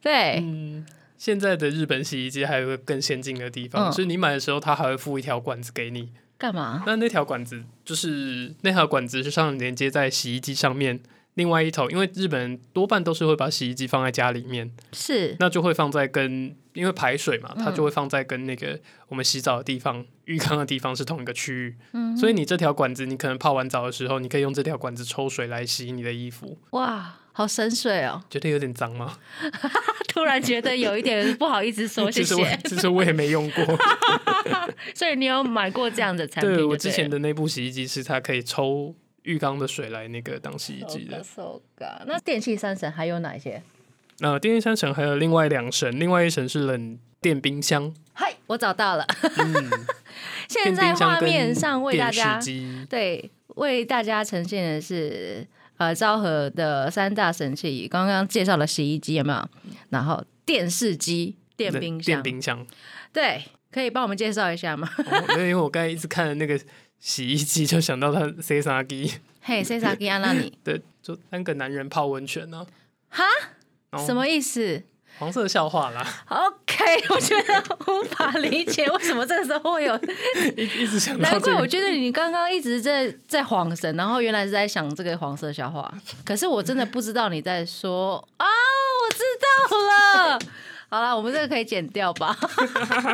[0.00, 0.84] 对，嗯，
[1.22, 6.10] 现在的日本洗衣机还有一个更先进的地方，嗯是你买的时候，它还会附一条管子给你。
[6.36, 6.82] 干嘛？
[6.84, 11.00] 那那条管子就是那条管子，是上连接在洗衣机上面。
[11.34, 21.76] 另外一头，因为日本人多半都是会把洗衣机放在家里面，是那就会放在跟因为排水嘛，它嗯就会放在跟那个我们洗澡的地方、浴缸的地方是同一个区域。
[21.92, 26.58] 嗯所以你这条管子，你可能泡完澡的时候，你可以用这条管子抽水来洗你的衣服。
[26.70, 28.22] 哇，好深邃哦！
[28.30, 29.18] 觉得有点脏吗？
[30.08, 33.64] 突然觉得有一点不好意思说谢 其实我谢，其实我也没用过。
[34.94, 36.62] 所以你有买过这样的产品就对？
[36.62, 41.22] 对我之前的那部洗衣机是它可以抽浴缸的水来那个当洗衣机的。
[41.22, 43.62] So ga 那电器三神还有哪些？
[44.20, 47.94] 呃电器三神还有另外两神，另外一神是冷电冰箱。
[48.12, 49.06] 嗨，我找到了。
[49.38, 49.70] 嗯，
[50.48, 52.86] 现在画面上为大家机。
[52.90, 55.46] 对为大家呈现的是
[55.82, 59.48] 呃昭和的三大神器，刚刚介绍了洗衣机有没有？
[59.90, 62.66] 然后电视机、电冰箱，电冰箱。
[63.12, 64.88] 对，可以帮我们介绍一下吗？
[64.96, 66.58] 哦因为我刚才一直看的那个
[66.98, 72.64] 洗衣机，就想到他 C 三 G 嘿，，C 萨机安娜你对，就三个男人泡温泉呢、
[73.08, 73.24] 哈
[74.06, 74.82] 什么意思？
[75.22, 79.96] 黄色笑话啦，OK， 我觉得无法理解为什么这个时候会有。
[80.58, 81.64] 一一直想到难怪我。
[81.64, 85.88] 觉得你刚刚一直在在晃神，然后原来是在想这个黄色笑话。
[86.24, 89.22] 可是我真的不知道你在说啊，我知
[89.70, 90.01] 道了。
[90.92, 92.36] 好了，我们这个可以剪掉吧？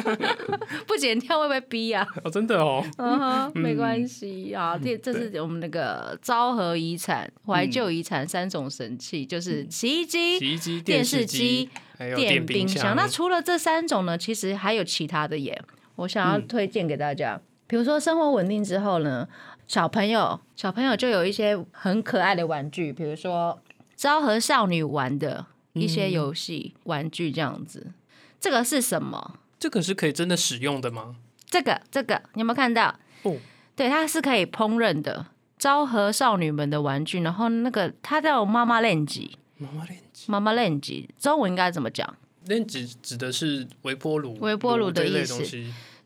[0.84, 2.04] 不剪掉会不会逼啊？
[2.24, 4.76] 哦，真的哦，嗯哼，没关系啊。
[4.76, 11.70] 这这是我们那个昭和遗产、怀旧遗产三种神器，就是洗衣机、洗衣机、电视视机、
[12.16, 12.96] 电冰冰箱。
[12.96, 15.62] 那除了这三种呢，其实还有其他的耶。
[15.94, 19.28] 我想要推荐给大家，比如说生活稳定之后呢，
[19.68, 23.60] 小朋友小朋友就有一些很可爱的玩具，比如说
[23.94, 25.46] 昭和少女玩的
[25.80, 27.92] 一些游戏、玩具这样子。
[28.40, 29.38] 这个是什么？
[29.58, 31.16] 这个是可以真的使用的吗？
[31.46, 32.94] 这个这个你有没有看到？
[33.22, 33.36] 哦，
[33.74, 35.26] 对，它是可以烹饪的。
[35.58, 42.16] 昭和少女们的玩具，然后那个它叫妈妈链级，妈妈链机，妈妈链级，中文应该怎么讲？
[42.44, 45.44] 链指指的是微波炉，微波炉的意思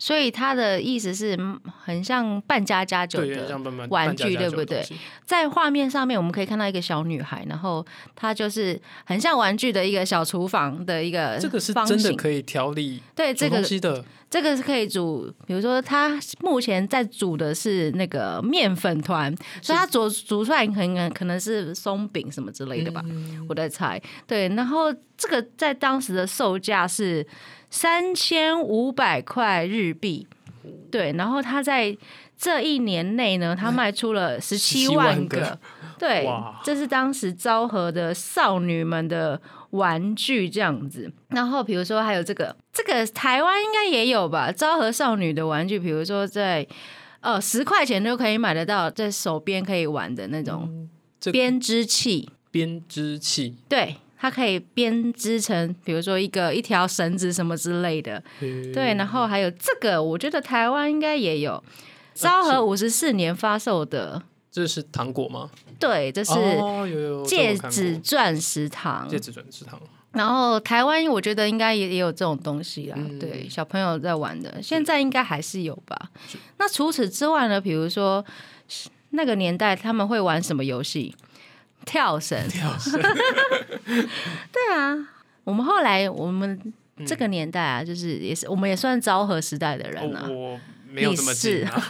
[0.02, 3.56] 所以它的意思是嗯很像扮家家酒的
[3.88, 4.84] 玩具，对不对？
[5.24, 7.86] 在画面上面，我们可以看到一个小女孩，然后
[8.16, 24.02] 她就是很像玩具的一个小厨房的一个这个是真的可以调理对这个东西的，这个是可以煮，比如说她目前在煮的是那个面粉团，所以它煮煮出来可能可能是松饼什么之类的吧，嗯我在猜。
[24.26, 27.24] 对，然后这个在当时的售价是
[27.72, 30.26] 三千五百块日币，
[30.90, 31.96] 对，然后他在
[32.36, 35.58] 这一年内呢，他卖出了十七17万万个个，
[35.98, 36.28] 对，
[36.62, 41.10] 这是当时昭和的少女们的玩具这样子。
[41.28, 44.52] 然后比如说还有这个，这个台湾应该也有吧？
[44.52, 46.66] 昭和少女的玩具，比如说在
[47.20, 50.90] 呃十块钱就可以买得到，在手边可以玩的那种
[51.32, 53.96] 编织器，编织器，对。
[54.22, 58.94] 它可以编织成，比如说一个一条绳子什么之类的，对。
[58.94, 61.60] 然后还有这个，我觉得台湾应该也有，
[62.14, 65.50] 昭和五十四年发售的，这是糖果吗？
[65.80, 66.32] 对，这是
[67.26, 69.08] 戒指钻石糖。
[69.08, 69.80] 戒指钻石糖，
[70.12, 76.10] 然后台湾我觉得应该也也有这种东西啦，嗯对，小朋友在玩的，现在应该还是有吧。
[76.58, 77.60] 那除此之外呢？
[77.60, 78.24] 比如说
[79.10, 81.12] 那个年代他们会玩什么游戏？
[81.84, 82.38] 跳绳。
[82.48, 83.00] 跳绳，
[84.52, 84.96] 对啊，
[85.44, 86.60] 我们后来我们
[86.96, 90.26] 嗯这个年代啊，就是也是我们也算昭和时代的人啊。
[90.28, 90.60] 哦我
[90.94, 91.82] 没有这么近啊，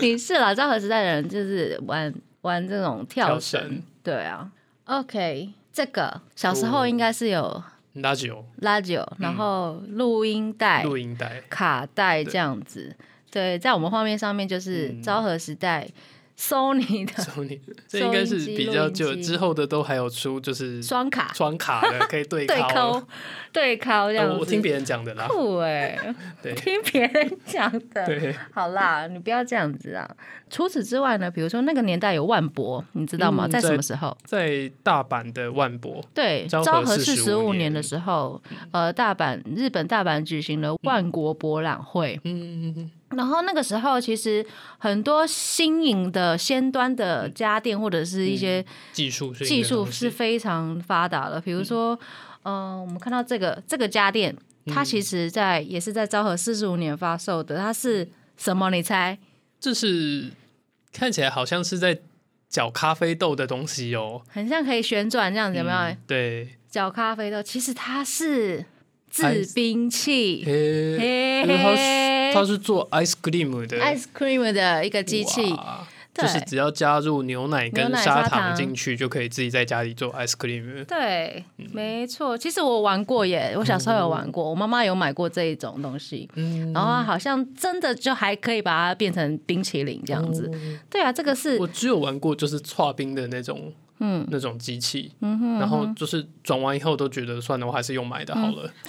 [0.00, 0.34] 你是。
[0.40, 3.60] 啦，昭和时代的人就是玩玩这种跳跳绳。
[3.60, 3.82] 绳。
[4.02, 4.50] 对啊
[4.84, 7.62] ，OK，这个小时候应该是有
[7.94, 12.94] 拉九拉九，然后录音带、录音带，卡带这样子。
[13.30, 15.02] 对，在我们画面上面就是嗯。
[15.02, 15.88] 昭和时代
[16.38, 23.06] Sony 的 Sony， 这应该是比较旧，收音机之后的都还有出就是双卡双卡的，可以对 对拷抠。
[23.52, 25.98] 对抠这样我听别人讲的啦，酷哎、
[26.42, 28.06] 对听别人讲的。
[28.06, 30.10] 对，好啦，你不要这样子啊！
[30.48, 33.46] 除此之外呢，比如说那个年代有万博，你知道吗？
[33.46, 34.16] 嗯在什么时候？
[34.24, 42.18] 在大阪的万博，对，昭和四十五年年的时候，呃，大阪日本大阪举行了万国博览会。
[42.24, 44.44] 嗯，然后那个时候，其实
[44.78, 51.40] 很多新颖的先端的家电或者是一些技术技术是非常发达的。
[51.40, 51.98] 比如说，
[52.44, 54.34] 嗯、我们看到这个这个家电，
[54.66, 57.56] 它其实在也是在昭和四十五年发售的。
[57.56, 58.70] 它是什么？
[58.70, 59.18] 你猜？
[59.60, 60.30] 这是
[60.92, 62.00] 看起来好像是在
[62.48, 65.76] 搅咖啡豆的东西哦，很像可以旋转这样子，有没有？
[65.78, 68.64] 嗯对，搅咖啡豆，其实它是
[69.12, 75.54] 制冰器，它是它是做 ice cream 的 ice cream 的一个机器。
[76.14, 80.84] 就是只要加入牛奶跟砂砂糖糖进去，就可以自己在家里做 ice cream。
[80.84, 82.36] 对，嗯没错。
[82.36, 90.50] 其实我玩过耶，我小时候有玩过，我妈妈有买过这一种东西，嗯，然后好像真的就还可以把它变成冰淇淋这样子。
[90.90, 93.72] 对啊，这个是哦我只有玩过就是搓冰的那种，
[94.02, 94.26] 嗯。
[94.30, 98.70] 那种机器，嗯哼，然后就是转完以后都觉得算了，我还是用买的好了。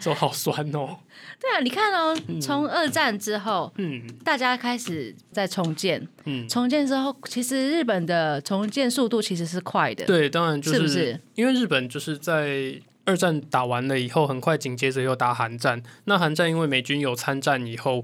[0.00, 0.96] 手好酸哦，
[1.38, 4.02] 对啊，你看哦，从二战之后，嗯。
[4.24, 10.06] 大家开始在重建，嗯，重建之后，其实日本的重建速度其实是快的。
[10.06, 11.20] 对，当然就是不是？
[11.34, 15.82] 因为日本就是在二战打完了以后，很快紧接着又打韩战。
[16.04, 18.02] 那韩战因为美军有参战以后，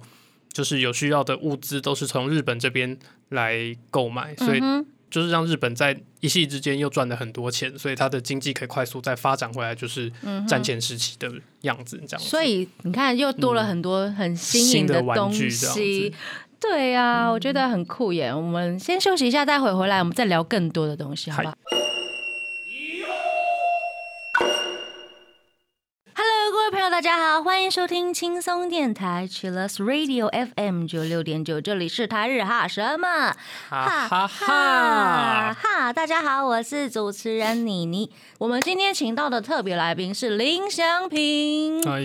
[0.53, 2.99] 就是有需要的物资都是从日本这边
[3.31, 4.61] 来购买，所以
[5.11, 10.11] 就是让日本在一夕之间又赚了很多钱，所以它的经济可以快速再发展回来，就是
[10.49, 11.31] 战前时期的
[11.63, 12.29] 样子，这样子。
[12.29, 16.13] 嗯所以你看，又多了很多很新颖的玩东西子。
[16.61, 18.33] 对呀、我觉得很酷耶。
[18.33, 21.55] 我们先休息一下，待会回来我们再聊更多的东西，好不好
[27.01, 33.35] 大家好，欢迎收听轻松电台 Chillus Radio FM 九六点九，这里是台日哈什么
[33.71, 34.29] 哈哈哈！
[34.29, 35.93] 哈哈！
[35.95, 38.11] 大家好，我是主持人妮妮。
[38.37, 41.83] 我们今天请到的特别来宾是林祥平。
[41.83, 42.03] 嗨，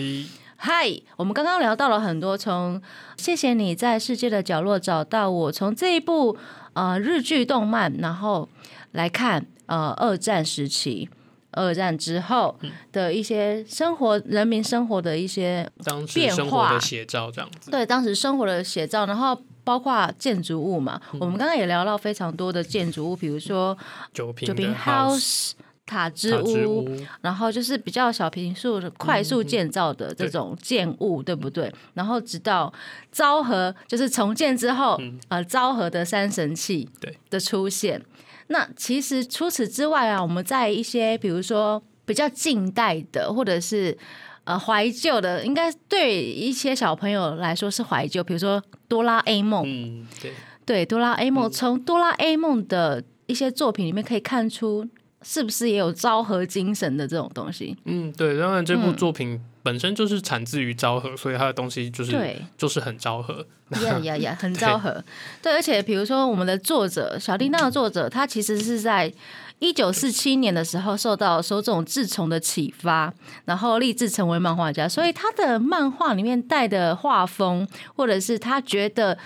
[0.56, 2.80] 嗨，我们刚刚聊到了很多，从
[3.18, 6.38] 谢谢你在世界的角落找到我，从这一部
[6.72, 8.48] 呃日剧动漫，然后
[8.92, 11.10] 来看呃二战时期。
[11.56, 12.54] 二战之后
[12.92, 17.70] 的一些生活，人民生活的一些当时变生活化的写照这样子。
[17.70, 23.76] 对当时生活的写照，然后包括建筑物嘛，我们刚刚也聊到非常多的建筑物，比如说
[24.12, 25.52] 酒瓶酒瓶 house、
[25.86, 26.88] 塔之塔之屋，
[27.20, 31.72] 然后就是比较小平数快速建造的这种建物，对不对？
[31.94, 32.72] 然后直到
[33.10, 37.16] 昭和就是重建之后，呃，昭和的三神器对。
[37.30, 38.00] 的出现。
[38.48, 43.96] 那其实除此之外啊，我们在一些比如说比较近代的，或者是
[44.44, 50.32] 呃怀旧的，应该对一些小朋友来说是怀旧，比如说哆啦 A 梦，嗯，对，
[50.64, 54.86] 对，哆啦 A 梦，从哆啦 A 梦的一些作品里面可以看出，
[55.28, 57.76] 是不是也有昭和精神的这种东西？
[57.84, 63.44] 嗯，对，当然这部嗯作品本身就是产自于昭和，所以它的东西就是对，就是很昭和。
[63.82, 65.02] 呀呀呀， 很昭和。
[65.42, 69.12] 对，而且比如说我们的作者小叮当的作者，他其实是在
[69.58, 73.12] 一九四七年的时候受到手冢治虫的启发，
[73.46, 77.66] 然后立志成为漫画家，所以他的漫画里面带的画风，
[77.96, 79.18] 或者是他觉得。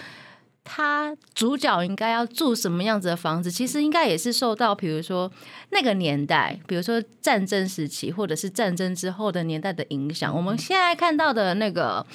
[0.73, 3.51] 他主角应该要住什么样子的房子？
[3.51, 5.29] 其实应该也是受到，比如说
[5.71, 10.33] 那个年代，比如说战争时期，或者是战争之后的年代的影响。
[10.33, 12.07] 我们现在看到的那个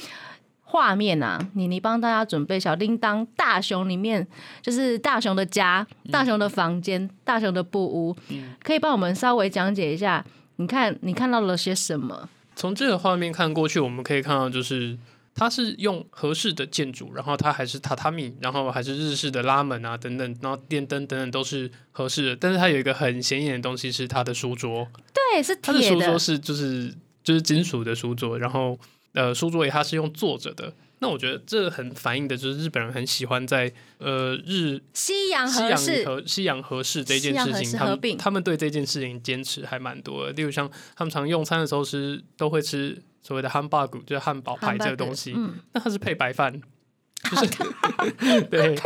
[0.64, 4.26] 画面啊，妮妮帮大家准备小叮当大熊里面，
[4.62, 8.16] 就是大熊的家、大熊的房间、大熊的布屋，
[8.64, 10.26] 可以帮我们稍微讲解一下？
[10.56, 12.30] 你看你看到了些什么？
[12.56, 14.98] 从这个画面看过去，我们可以看到就是。
[15.38, 22.36] 它是用合适的建筑，然后它还是榻榻米，然后还是日式的拉门啊等等，然后电灯等等都是合适的。
[22.38, 28.80] 但是它有一个很显眼的东西是它的书桌，对，是它的书桌是就是就是金属的书桌，然后
[29.12, 30.74] 呃书桌也它是用坐着的。
[31.00, 40.32] 那我觉得这很反映的就是日本人很喜欢在呃日西洋西洋和西洋合适这件事情，他们他们对这件事情坚持还蛮多的。
[40.32, 43.04] 例如像他们常用餐的时候是都会吃。
[43.26, 45.36] 所谓的汉堡骨就是汉堡排这个东西，
[45.74, 46.62] 那它是配白饭，
[47.24, 48.76] 就是对对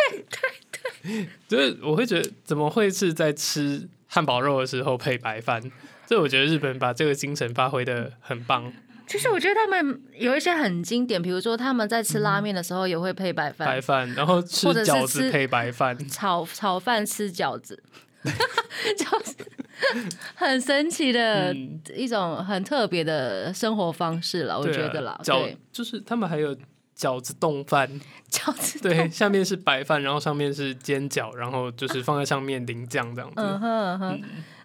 [1.04, 5.62] 对，就是我会觉得怎么会是在吃汉堡肉的时候配白饭？
[6.08, 8.72] 所以我觉得日本把这个精神发挥的很棒。
[9.08, 17.84] 其实我觉得他们有一些很经典，比如说他们在吃拉面的时候也会配白饭，白饭，然后吃饺子配白饭，炒炒饭吃饺子。
[18.24, 19.36] 就 是
[20.36, 21.56] 很神奇的
[21.96, 25.20] 一种很特别的生活方式了，我觉得啦。
[25.24, 26.56] 对，就是他们还有
[26.98, 27.90] 饺子冻饭，
[28.30, 33.36] 饺子对，下面是白饭，然后上面是煎饺，然后就是放在上面淋酱这样子。
[33.38, 34.22] 嗯哼哼。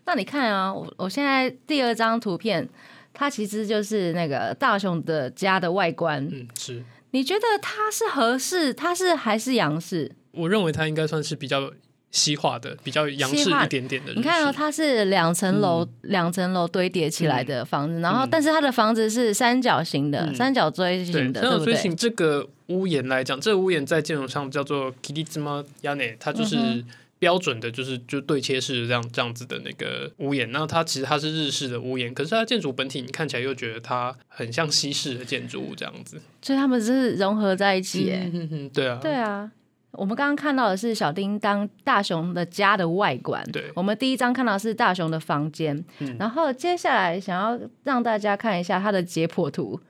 [0.06, 2.68] 那你看啊，我我现在第二张图片，
[3.12, 6.26] 它其实就是那个大雄的家的外观。
[6.30, 6.84] 嗯，是。
[7.12, 8.74] 你觉得它是合适？
[8.74, 10.10] 它是还是洋式？
[10.32, 11.70] 我认为它应该算是比较。
[12.14, 21.96] 西化的比较洋式一点点的，你看哦，它是两层楼，两层楼堆叠起来的房子，然后但是它的房子是三角形的，三角锥形的，三角锥形？
[21.96, 26.84] 这个屋檐来讲，这个屋檐在建筑上叫做 Kitizuma Yane，它就是
[27.18, 30.52] 标准的，就是就对切式这样这样子的那个屋檐。
[30.52, 38.30] 那它其实它是日式的屋檐，可是它建筑本体你看起来又觉得它很像西式的建筑物这样子，所以他们是融合在一起，哎，
[38.72, 39.50] 对啊，对啊。
[39.96, 43.42] 我们刚刚看到的是小叮当大雄的家的外观。
[43.52, 45.84] 对，我们第一张看到是大雄的房间，
[46.18, 49.80] 然后接下来想要让大家看一下他的解剖图。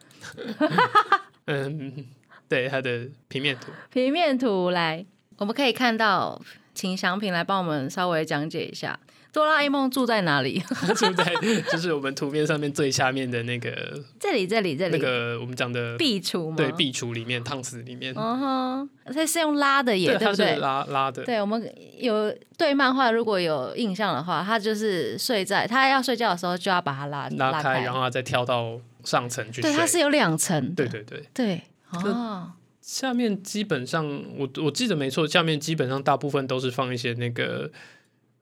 [1.46, 2.06] 嗯，
[2.48, 3.72] 对，他的平面图。
[3.90, 5.04] 平面图来，
[5.38, 6.40] 我们可以看到，
[6.74, 8.98] 请祥平来帮我们稍微讲解一下。
[9.34, 10.62] 哆啦 A 梦住在哪里？
[10.94, 11.34] 住在
[11.72, 14.00] 就是我们图片上面最下面的那个。
[14.20, 14.96] 这里，这里，这里。
[14.96, 16.56] 那个我们讲的壁橱吗？
[16.56, 18.14] 对，壁橱里面，烫死里面。
[18.14, 20.54] 哦哼，它是用拉的耶，对不对？
[20.58, 21.24] 拉拉的。
[21.24, 21.68] 对，我们
[21.98, 29.60] 有对漫画如果有印象的话，他就是睡在他要睡觉的时候就要把它拉拉开，然后再跳到上层去。
[29.60, 30.72] 对，它是有两层。
[30.76, 31.60] 对对对对。
[31.90, 32.52] 哦。
[32.80, 34.06] 下面基本上，
[34.38, 37.68] 我我记得没错，下面基本上大部分都是放一些那个。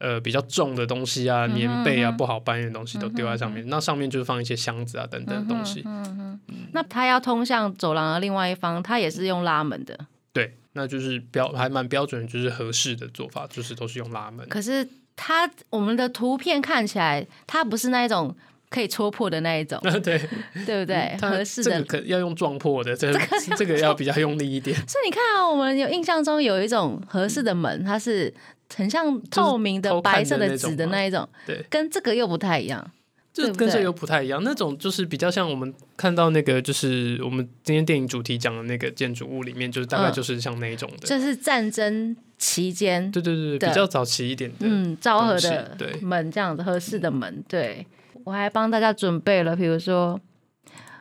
[0.02, 3.64] 呃，比较重的东西啊，棉被啊，不好搬运的东西都丢在上面。
[3.68, 5.80] 那上面就是放一些箱子啊，等等的东西。
[5.86, 6.40] 嗯
[6.72, 9.96] 那它要通向走廊的另外一方，它也是用拉门的。
[10.32, 14.48] 对，那就是标还蛮标准，就是合适的做法，就是都是用拉门。
[14.48, 18.34] 可是它我们的图片看起来，它不是那一种
[18.70, 19.78] 可以戳破的那一种。
[20.02, 20.18] 对，
[20.66, 21.16] 对不对？
[21.20, 23.20] 合适的可要用撞破的，这个
[23.56, 24.74] 这个要比较用力一点。
[24.88, 28.34] 所以你看啊，我们有印象中有一种合适的门，它是。
[28.76, 32.90] 很像透明的白色的纸的那一种，对，跟这个又不太一样，
[33.32, 34.42] 就跟这又不太一样。
[34.42, 47.44] 那种就是比较像我们看到那个，就是我们今天电影主题讲的那个建筑物里面，就是大概就是像那一种的，这是战争期间，对对对，比较早期一点的，嗯，昭和的门这样子合适的门。
[47.48, 47.86] 对
[48.24, 50.20] 我还帮大家准备了，比如说。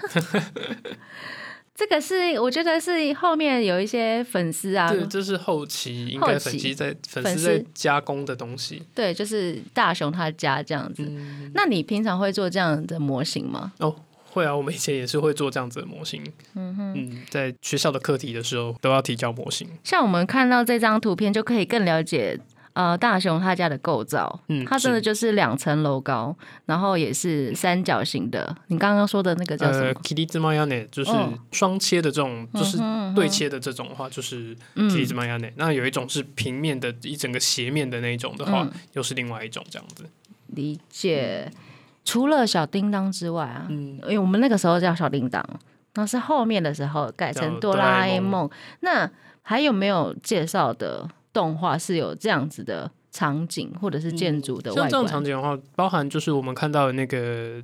[1.78, 8.82] 这个是我觉得是后面有一些粉丝啊，对，这是后期应该粉丝在粉丝在加工的东西。
[8.92, 11.08] 对，就是大雄他家这样子。
[11.54, 13.72] 那你平常会做这样的模型吗？
[13.78, 13.94] 哦，
[14.32, 16.20] 会啊，我们以前也是会做这样子的模型。
[16.56, 19.68] 嗯哼，在学校的课题的时候都要提交模型。
[19.84, 22.40] 像我们看到这张图片，就可以更了解。
[22.78, 26.32] 呃，大雄他家的构造，嗯，它真的就是两层楼高，
[26.66, 28.56] 然后也是三角形的。
[28.68, 31.10] 你刚刚说的那个叫什么猫 n 就是
[31.50, 32.78] 双切的这种，就是
[33.16, 34.56] 对切的这种的话，就是
[35.12, 40.04] 猫 n 那有一种是平面的，一整个斜面的那一种的话，又是另外一种这样子。
[40.46, 41.50] 理解。
[42.04, 45.44] 除了小叮当之外啊，嗯，因为我们那个时候叫小叮当，
[45.94, 48.48] 那是后面的时候改成哆啦 A 梦。
[48.82, 49.10] 那
[49.42, 51.08] 还有没有介绍的？
[51.32, 55.06] 动画是有这样子的场景或者是建筑的像这种。
[55.06, 57.62] 场景的话，包含就是我们看到的那个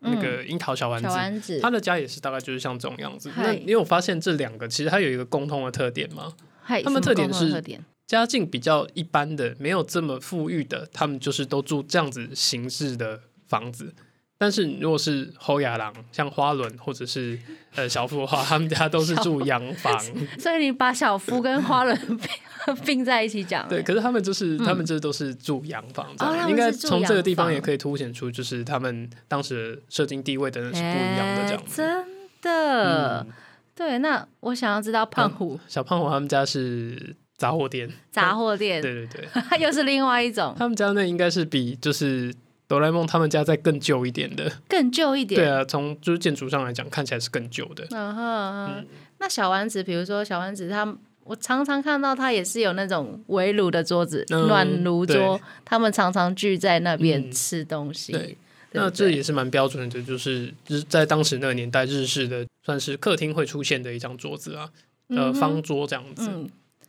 [0.00, 3.30] 嗯那个樱桃小丸子小，丸子，他的家也是大概就是像这种样子。
[3.30, 6.32] 嗨那你有发现这两个其实它有一个共通的特点吗？
[6.60, 7.62] 还他们特点是
[8.06, 13.94] 家境比较一般的，没有这么富裕的，他们就是都住这样子形式的房子。
[14.40, 17.36] 但是如果是后亚郎，像花轮或者是
[17.74, 19.98] 呃小夫的话，他们家都是住洋房。
[20.38, 31.62] 所以你把小夫跟花轮并并在一起讲，对，可是他们就是、他们这都是住洋房，这样、嗯哦应该从这个地方也可以凸显出，就是他们当时的社经地位等等是不一样的这样。
[31.74, 32.06] 真
[32.40, 33.20] 的。
[33.20, 33.26] 嗯，
[33.74, 35.58] 对，那我想要知道胖虎。
[35.66, 39.26] 小胖虎他们家是杂货店，杂货店，对对对，
[39.58, 40.54] 又是另外一种。
[40.56, 42.32] 他们家那应该是比就是
[42.68, 44.52] 哆啦 A 梦他们家再更旧一点的。
[44.68, 45.40] 更旧一点。
[45.40, 47.84] 对啊，从就是建筑上来讲，看起来是更旧的。
[47.90, 48.86] 嗯哼嗯哼嗯，
[49.18, 58.12] 那小丸子，比如说小丸子，他我常常看到他也是有那种围炉的桌子、嗯暖炉桌，他们常常聚在那边嗯吃东西。
[58.12, 58.36] 对，对对
[58.72, 64.70] 那这也是蛮标准的，就是日在当时那个年代，日式的算是客厅会出现的一张桌子啊，
[65.08, 66.30] 呃，嗯方桌这样子。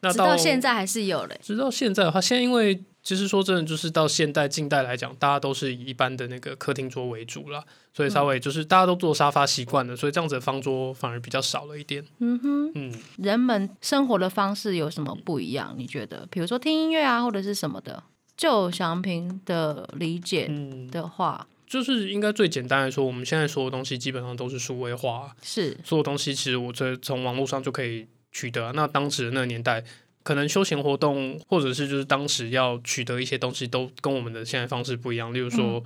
[0.01, 1.39] 嗯，那直到现在还是有嘞。
[1.41, 12.05] 直到现在的话，现在因为其实说真的，就是到现代近代来讲，大家都是以一般的那个客厅桌为主啦，所以稍微就是大家都坐沙发习惯了，所以这样子的方桌反而比较少了一点。
[12.19, 15.73] 嗯哼，嗯，人们生活的方式有什么不一样？
[15.77, 16.27] 你觉得？
[16.29, 18.03] 比如说听音乐啊，或者是什么的？
[18.35, 29.83] 就祥平的理解嗯，的话，就是应该最简单来说，我们现在所有东西基本上都是数位化，是所有东西其实我这从网络上就可以取得啊、那当时的那个年代，
[30.23, 35.33] 可能休闲活动或者是就是当时要取得一些东西，都跟我们的现在方式不一样。
[35.33, 35.83] 例如说，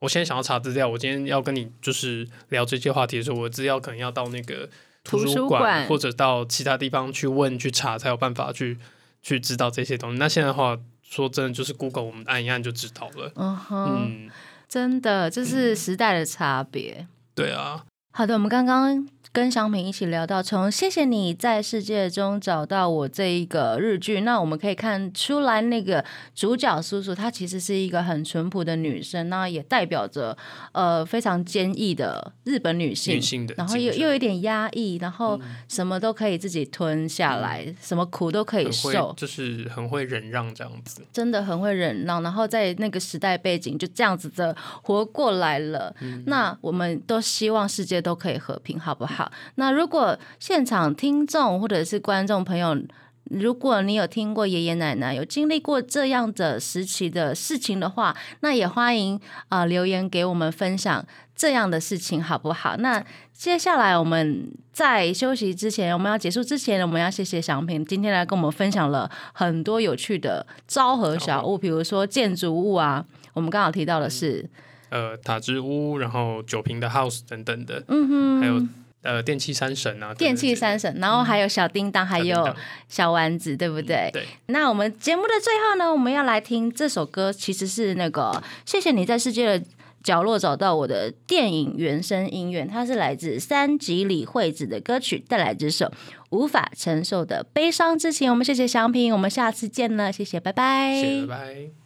[0.00, 4.68] 我现在想要查资料，我今天要跟你就是聊这些话题的时候，我的资料可能要到那个
[5.04, 8.76] 图图书书馆馆或者到其他地方去问去查，才有办法去
[9.22, 10.18] 去知道这些东西。
[10.18, 13.32] 那现在的话，说真的，就是 Google 我们按一按就知道了。
[13.36, 14.30] 嗯哼，嗯，
[14.68, 17.06] 真的，这是时代的差别。
[17.34, 26.02] 对啊，好的，我们刚刚跟祥平一起聊到，从谢谢你在世界中找到我这一个日剧，那我们可以看出来，那个
[26.34, 30.34] 主角叔叔她其实是一个很淳朴的女生，那也代表着
[30.72, 33.16] 呃非常坚毅的日本女性。
[33.16, 41.02] 女性的然后又又有一点压抑，然后什么都可以自己吞下来，什么苦都可以受，就是很会忍让这样子。
[41.12, 45.94] 真的很会忍让，然后在那个时代背景就这样子的活过来了。
[46.24, 49.25] 那我们都希望世界都可以和平，好不好？
[49.56, 52.76] 那如果现场听众或者是观众朋友，
[53.24, 59.16] 如果你有听过爷爷奶奶有经历过这样的时期的事情的话，那也欢迎
[59.48, 61.04] 啊、呃留言给我们分享
[61.34, 62.76] 这样的事情，好不好？
[62.76, 73.04] 那接下来我们在休息之前，我们要结束之前，我们要谢谢祥平今天来跟我们分享了很多有趣的昭和小物，比如说建筑物啊，
[73.34, 74.48] 我们刚好提到的是，
[74.88, 78.66] 呃塔之屋，然后酒瓶的 house 等等的，嗯哼，还有
[79.02, 82.54] 呃电器三神啊，电器三神，然后还有小叮当，还有
[82.88, 84.10] 小丸子，对不对？
[84.12, 89.64] 对，那我们节目的最后呢，我们要来听这首歌，其实是那个谢谢你在世界的
[90.02, 95.92] 角落找到我的电影原声音乐，它是来自三吉里惠子的歌曲，带来这首
[96.30, 98.30] 无法承受的悲伤之情。
[98.30, 100.94] 我们谢谢祥平，我们下次见了，谢谢，拜拜。
[100.94, 101.85] 谢谢，拜拜。